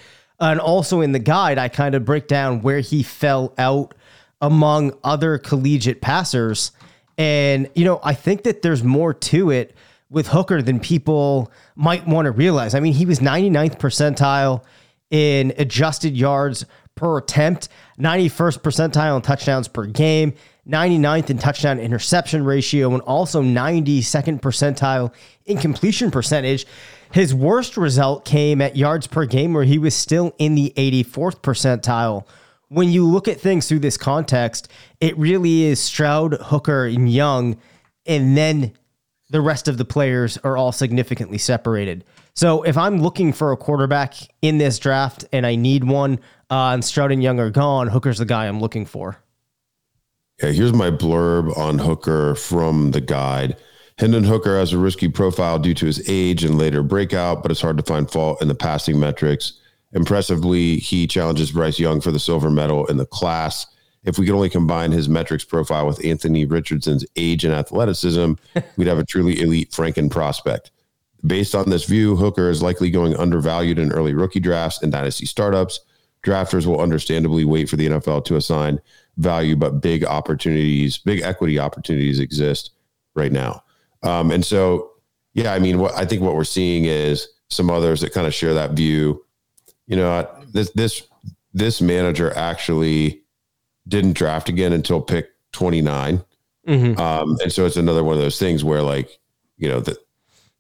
[0.41, 3.95] And also in the guide, I kind of break down where he fell out
[4.41, 6.73] among other collegiate passers.
[7.19, 9.75] And, you know, I think that there's more to it
[10.09, 12.75] with Hooker than people might want to realize.
[12.75, 14.65] I mean, he was 99th percentile
[15.11, 16.65] in adjusted yards
[16.95, 17.69] per attempt,
[17.99, 20.35] 91st percentile in touchdowns per game,
[20.69, 25.13] 99th in touchdown interception ratio, and also 92nd percentile
[25.47, 26.67] in completion percentage.
[27.13, 31.41] His worst result came at yards per game, where he was still in the 84th
[31.41, 32.27] percentile.
[32.69, 37.59] When you look at things through this context, it really is Stroud, Hooker, and Young,
[38.07, 38.73] and then
[39.31, 42.05] the rest of the players are all significantly separated.
[42.35, 46.71] So if I'm looking for a quarterback in this draft and I need one, uh,
[46.75, 49.19] and Stroud and Young are gone, Hooker's the guy I'm looking for.
[50.43, 53.57] Yeah, here's my blurb on Hooker from the guide.
[53.99, 57.61] Hendon Hooker has a risky profile due to his age and later breakout, but it's
[57.61, 59.61] hard to find fault in the passing metrics.
[59.93, 63.67] Impressively, he challenges Bryce Young for the silver medal in the class.
[64.05, 68.33] If we could only combine his metrics profile with Anthony Richardson's age and athleticism,
[68.79, 70.71] we'd have a truly elite Franken prospect.
[71.27, 75.27] Based on this view, Hooker is likely going undervalued in early rookie drafts and dynasty
[75.27, 75.81] startups.
[76.25, 78.81] Drafters will understandably wait for the NFL to assign
[79.21, 82.71] value, but big opportunities, big equity opportunities exist
[83.15, 83.63] right now.
[84.03, 84.93] Um, and so,
[85.35, 88.35] yeah, I mean, what I think what we're seeing is some others that kind of
[88.35, 89.25] share that view.
[89.87, 91.03] You know, this this
[91.53, 93.23] this manager actually
[93.89, 96.23] didn't draft again until pick 29.
[96.67, 97.01] Mm-hmm.
[97.01, 99.19] Um, and so it's another one of those things where like,
[99.57, 99.97] you know, that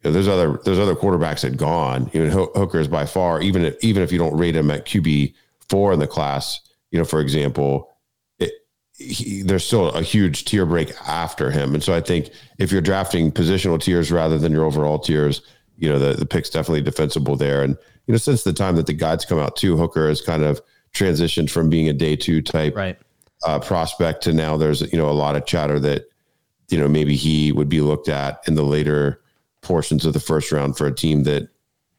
[0.02, 2.10] you know, there's other there's other quarterbacks that gone.
[2.12, 5.34] Even Hooker is by far, even if even if you don't rate him at QB
[5.68, 7.89] four in the class, you know, for example,
[9.00, 11.74] he, there's still a huge tier break after him.
[11.74, 15.42] And so I think if you're drafting positional tiers rather than your overall tiers,
[15.78, 17.62] you know, the, the pick's definitely defensible there.
[17.62, 17.76] And,
[18.06, 20.60] you know, since the time that the guides come out too, Hooker has kind of
[20.92, 22.98] transitioned from being a day two type Right.
[23.46, 26.04] uh, prospect to now there's, you know, a lot of chatter that,
[26.68, 29.22] you know, maybe he would be looked at in the later
[29.62, 31.48] portions of the first round for a team that,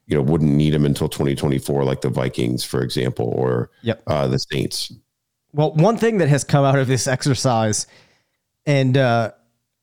[0.06, 4.04] you know, wouldn't need him until 2024, like the Vikings, for example, or Yep.
[4.08, 4.94] uh, the Saints.
[5.54, 7.88] Well, one thing that has come out of this exercise,
[8.66, 9.32] and uh,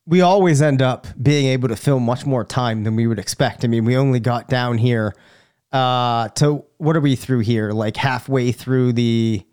[0.06, 3.64] we always end up being able to fill much more time than we would expect.
[3.64, 5.14] I mean, we only got down here
[5.72, 7.72] uh, to what are we through here?
[7.72, 9.44] Like halfway through the.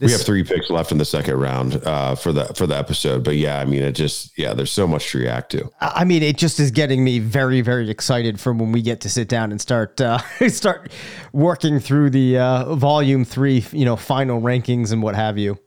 [0.00, 3.24] We have three picks left in the second round uh, for the for the episode,
[3.24, 5.70] but yeah, I mean, it just yeah, there's so much to react to.
[5.80, 9.08] I mean, it just is getting me very, very excited for when we get to
[9.08, 10.18] sit down and start uh,
[10.48, 10.92] start
[11.32, 15.58] working through the uh, volume three, you know, final rankings and what have you.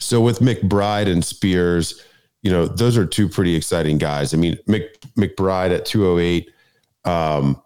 [0.00, 2.04] So with McBride and Spears,
[2.42, 4.32] you know, those are two pretty exciting guys.
[4.32, 6.50] I mean, Mc, McBride at 208
[7.04, 7.60] um,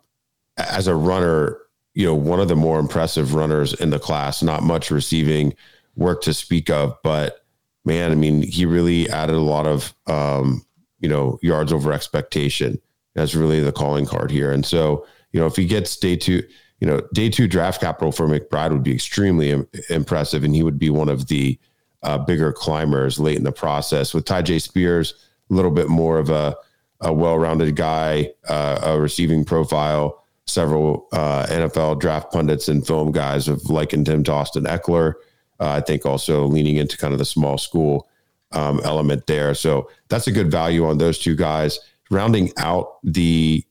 [0.56, 1.58] as a runner,
[1.94, 5.54] you know, one of the more impressive runners in the class, not much receiving
[5.96, 7.44] work to speak of, but
[7.84, 10.64] man, I mean, he really added a lot of, um,
[11.00, 12.80] you know, yards over expectation.
[13.14, 14.52] That's really the calling card here.
[14.52, 16.42] And so, you know, if he gets day two,
[16.80, 20.44] you know, day two draft capital for McBride would be extremely Im- impressive.
[20.44, 21.58] And he would be one of the
[22.02, 24.14] uh, bigger climbers late in the process.
[24.14, 25.14] With Tyjae Spears,
[25.50, 26.56] a little bit more of a,
[27.00, 30.21] a well rounded guy, uh, a receiving profile.
[30.46, 35.14] Several uh, NFL draft pundits and film guys have likened him to Austin Ekeler.
[35.60, 38.08] Uh, I think also leaning into kind of the small school
[38.52, 39.54] um, element there.
[39.54, 41.78] So that's a good value on those two guys.
[42.10, 43.64] Rounding out the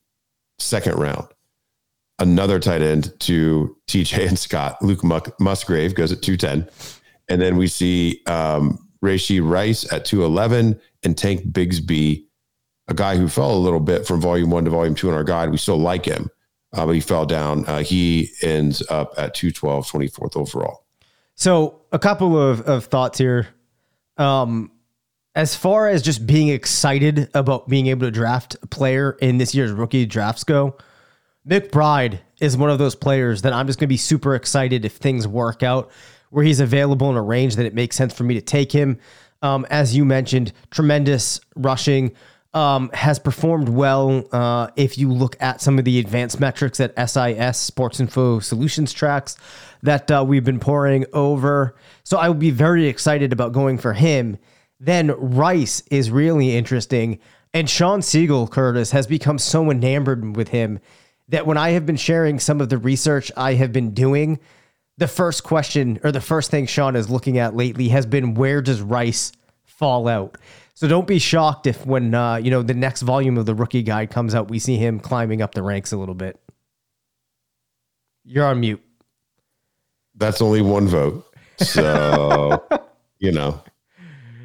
[0.57, 1.27] second round,
[2.19, 4.81] another tight end to TJ and Scott.
[4.81, 5.03] Luke
[5.39, 6.67] Musgrave goes at 210.
[7.29, 12.25] And then we see um, Rashee Rice at 211 and Tank Bigsby
[12.91, 15.23] a guy who fell a little bit from volume one to volume two in our
[15.23, 15.49] guide.
[15.49, 16.29] We still like him,
[16.73, 17.65] uh, but he fell down.
[17.65, 20.85] Uh, he ends up at 212, 24th overall.
[21.35, 23.47] So a couple of, of thoughts here.
[24.17, 24.71] Um,
[25.33, 29.55] as far as just being excited about being able to draft a player in this
[29.55, 30.77] year's rookie drafts go,
[31.47, 34.97] McBride is one of those players that I'm just going to be super excited if
[34.97, 35.91] things work out
[36.29, 38.99] where he's available in a range that it makes sense for me to take him.
[39.41, 42.11] Um, as you mentioned, tremendous rushing.
[42.53, 46.93] Um, has performed well uh, if you look at some of the advanced metrics that
[47.09, 49.37] SIS Sports Info Solutions tracks
[49.83, 51.75] that uh, we've been pouring over.
[52.03, 54.37] So I would be very excited about going for him.
[54.81, 57.19] Then Rice is really interesting.
[57.53, 60.79] And Sean Siegel, Curtis, has become so enamored with him
[61.29, 64.39] that when I have been sharing some of the research I have been doing,
[64.97, 68.61] the first question or the first thing Sean is looking at lately has been where
[68.61, 69.31] does Rice
[69.65, 70.37] fall out?
[70.73, 73.83] So don't be shocked if when uh, you know the next volume of the rookie
[73.83, 76.39] guide comes out, we see him climbing up the ranks a little bit.
[78.23, 78.81] You're on mute.
[80.15, 81.25] That's only one vote.
[81.57, 82.63] So,
[83.19, 83.61] you know,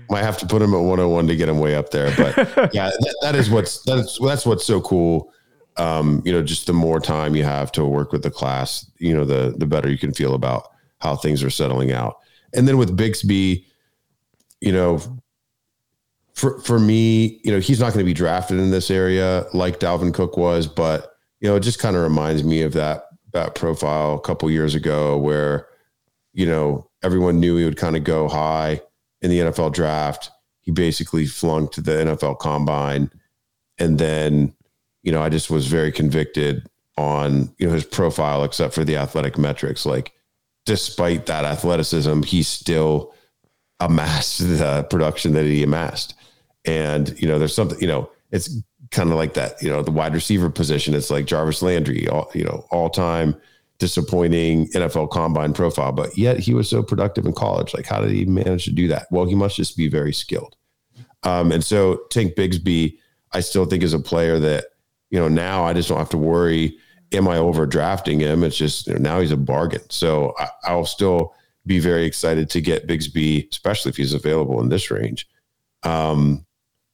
[0.08, 2.14] might have to put him at 101 to get him way up there.
[2.16, 2.36] But
[2.74, 5.32] yeah, that, that is what's that's that's what's so cool.
[5.76, 9.14] Um, you know, just the more time you have to work with the class, you
[9.14, 10.68] know, the the better you can feel about
[10.98, 12.16] how things are settling out.
[12.54, 13.64] And then with Bigsby,
[14.60, 15.00] you know,
[16.36, 19.80] for for me, you know, he's not going to be drafted in this area like
[19.80, 23.54] Dalvin Cook was, but you know, it just kind of reminds me of that that
[23.54, 25.66] profile a couple years ago where,
[26.32, 28.80] you know, everyone knew he would kind of go high
[29.22, 30.30] in the NFL draft.
[30.60, 33.10] He basically flunked the NFL combine.
[33.78, 34.54] And then,
[35.02, 38.96] you know, I just was very convicted on, you know, his profile, except for the
[38.96, 39.86] athletic metrics.
[39.86, 40.12] Like,
[40.64, 43.14] despite that athleticism, he still
[43.80, 46.14] amassed the production that he amassed.
[46.66, 48.60] And, you know, there's something, you know, it's
[48.90, 50.94] kind of like that, you know, the wide receiver position.
[50.94, 53.36] It's like Jarvis Landry, all, you know, all time
[53.78, 57.74] disappointing NFL combine profile, but yet he was so productive in college.
[57.74, 59.06] Like, how did he manage to do that?
[59.10, 60.56] Well, he must just be very skilled.
[61.22, 62.96] Um, and so Tank Bigsby,
[63.32, 64.66] I still think is a player that,
[65.10, 66.78] you know, now I just don't have to worry.
[67.12, 68.42] Am I overdrafting him?
[68.42, 69.82] It's just you know, now he's a bargain.
[69.90, 71.34] So I, I'll still
[71.66, 75.28] be very excited to get Bigsby, especially if he's available in this range.
[75.82, 76.46] Um,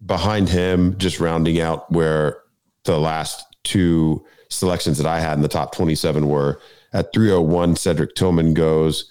[0.05, 2.43] behind him, just rounding out where
[2.85, 6.61] the last two selections that I had in the top 27 were
[6.93, 9.11] at 301, Cedric Tillman goes,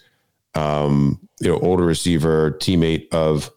[0.54, 3.50] um, you know, older receiver, teammate of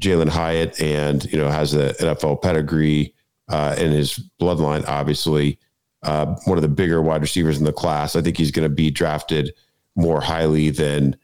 [0.00, 3.14] Jalin Hyatt, and, you know, has an NFL pedigree
[3.48, 5.58] uh, in his bloodline, obviously.
[6.02, 8.14] Uh, one of the bigger wide receivers in the class.
[8.14, 9.54] I think he's going to be drafted
[9.96, 11.16] more highly than,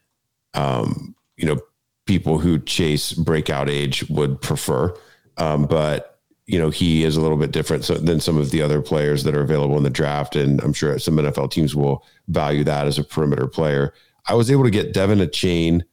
[0.55, 1.59] um, you know,
[2.07, 4.93] people who chase breakout age would prefer.
[5.37, 8.61] Um, but you know he is a little bit different so, than some of the
[8.61, 12.05] other players that are available in the draft, and I'm sure some NFL teams will
[12.27, 13.93] value that as a perimeter player.
[14.27, 15.83] I was able to get De'Von Achane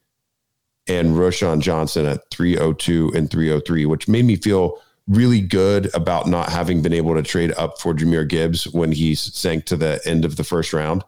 [0.88, 6.50] and Roschon Johnson at 302 and 303, which made me feel really good about not
[6.50, 10.24] having been able to trade up for Jahmyr Gibbs when he sank to the end
[10.24, 11.04] of the first round.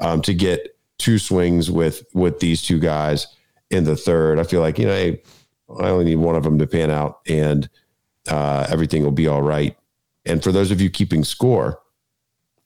[0.00, 3.28] Um, to get two swings with with these two guys
[3.70, 5.22] in the third, I feel like you know, hey,
[5.68, 7.68] I only need one of them to pan out, and
[8.28, 9.76] uh, everything will be all right.
[10.26, 11.80] And for those of you keeping score,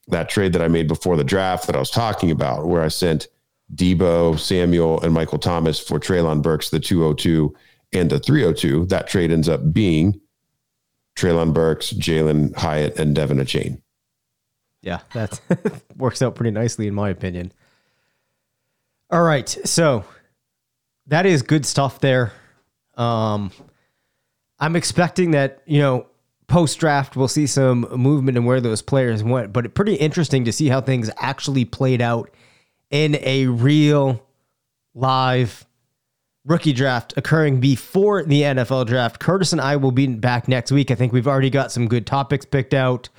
[0.07, 2.87] that trade that I made before the draft that I was talking about, where I
[2.87, 3.27] sent
[3.75, 7.55] Deebo, Samuel, and Michael Thomas for Treylon Burks, the 202
[7.93, 10.19] and the 302, that trade ends up being
[11.15, 13.81] Treylon Burks, Jalin Hyatt, and De'Von Achane.
[14.81, 15.39] Yeah, that
[15.97, 17.51] works out pretty nicely, in my opinion.
[19.11, 19.49] All right.
[19.65, 20.05] So
[21.07, 22.31] that is good stuff there.
[22.99, 23.51] Um,
[24.59, 26.07] I'm expecting that, you know,
[26.47, 30.51] post draft, we'll see some movement in where those players went, but pretty interesting to
[30.51, 32.29] see how things actually played out
[32.89, 34.25] in a real
[34.93, 35.65] live
[36.45, 39.19] rookie draft occurring before the NFL draft.
[39.19, 40.91] Curtis and I will be back next week.
[40.91, 43.09] I think we've already got some good topics picked out.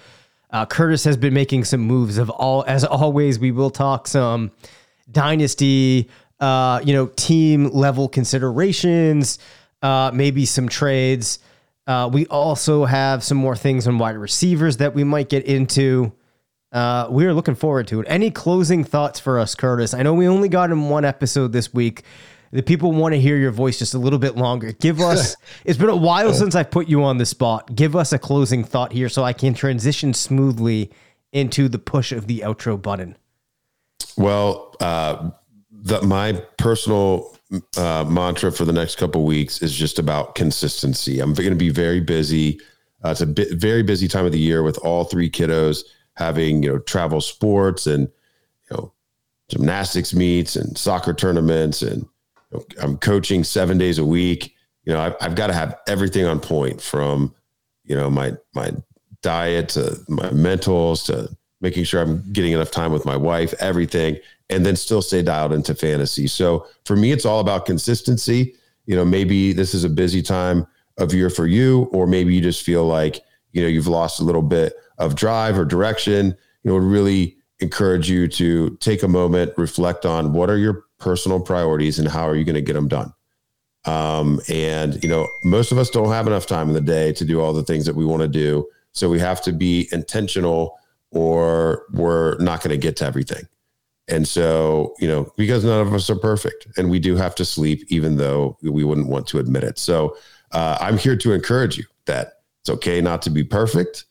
[0.51, 4.51] Uh, Curtis has been making some moves of all, as always, we will talk some
[5.13, 6.11] dynasty,
[6.41, 9.39] uh, you know, team level considerations,
[9.83, 11.39] uh, maybe some trades.
[11.87, 16.13] Uh, we also have some more things on wide receivers that we might get into.
[16.73, 18.07] Uh, we are looking forward to it.
[18.09, 19.93] Any closing thoughts for us, Curtis?
[19.93, 22.05] I know we only got in one episode this week.
[22.53, 24.73] The people want to hear your voice just a little bit longer.
[24.73, 27.75] Give us, it's been a while since I put you on the spot.
[27.75, 30.91] Give us a closing thought here so I can transition smoothly
[31.33, 33.17] into the push of the outro button.
[34.17, 35.31] Well, uh,
[35.83, 37.37] the, my personal
[37.77, 41.21] uh, mantra for the next couple weeks is just about consistency.
[41.21, 42.61] I'm going to be very busy
[43.03, 45.85] Uh, it's a bit, very busy time of the year with all three kiddos
[46.17, 48.09] having you know travel sports and
[48.69, 48.93] you know
[49.49, 52.07] gymnastics meets and soccer tournaments and
[52.51, 54.55] you know, I'm coaching seven days a week.
[54.85, 57.35] You know, I've, I've got to have everything on point from
[57.85, 58.71] you know my my
[59.23, 64.19] diet to my mentals to making sure I'm getting enough time with my wife, everything,
[64.51, 66.27] and then still stay dialed into fantasy.
[66.27, 68.55] So for me, it's all about consistency.
[68.87, 70.67] You know, maybe this is a busy time
[70.99, 73.21] of year for you, or maybe you just feel like,
[73.53, 76.37] you know, you've lost a little bit of drive or direction.
[76.65, 81.41] You know, really encourage you to take a moment, reflect on what are your personal
[81.41, 83.13] priorities and how are you going to get them done.
[83.87, 87.25] Um, and you know, most of us don't have enough time in the day to
[87.25, 88.67] do all the things that we want to do.
[88.93, 90.79] So we have to be intentional
[91.13, 93.47] or we're not going to get to everything.
[94.11, 97.45] And so, you know, because none of us are perfect and we do have to
[97.45, 99.79] sleep, even though we wouldn't want to admit it.
[99.79, 100.17] So
[100.51, 104.05] uh, I'm here to encourage you that it's okay not to be perfect.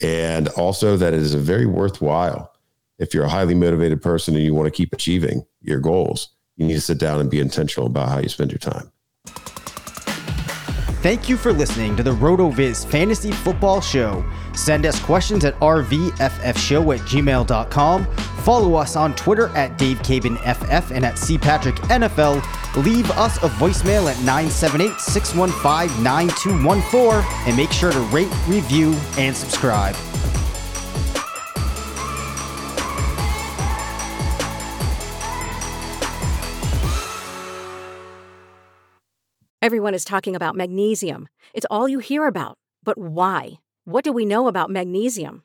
[0.00, 2.52] And also that it is a very worthwhile.
[2.98, 6.66] If you're a highly motivated person and you want to keep achieving your goals, you
[6.66, 8.90] need to sit down and be intentional about how you spend your time.
[11.02, 14.24] Thank you for listening to the RotoViz Fantasy Football Show.
[14.54, 18.06] Send us questions at rvffshow at gmail.com.
[18.42, 22.84] Follow us on Twitter at DaveCabanFF and at CPatrickNFL.
[22.84, 29.36] Leave us a voicemail at 978 615 9214 and make sure to rate, review, and
[29.36, 29.94] subscribe.
[39.62, 41.28] Everyone is talking about magnesium.
[41.54, 42.58] It's all you hear about.
[42.82, 43.60] But why?
[43.84, 45.44] What do we know about magnesium?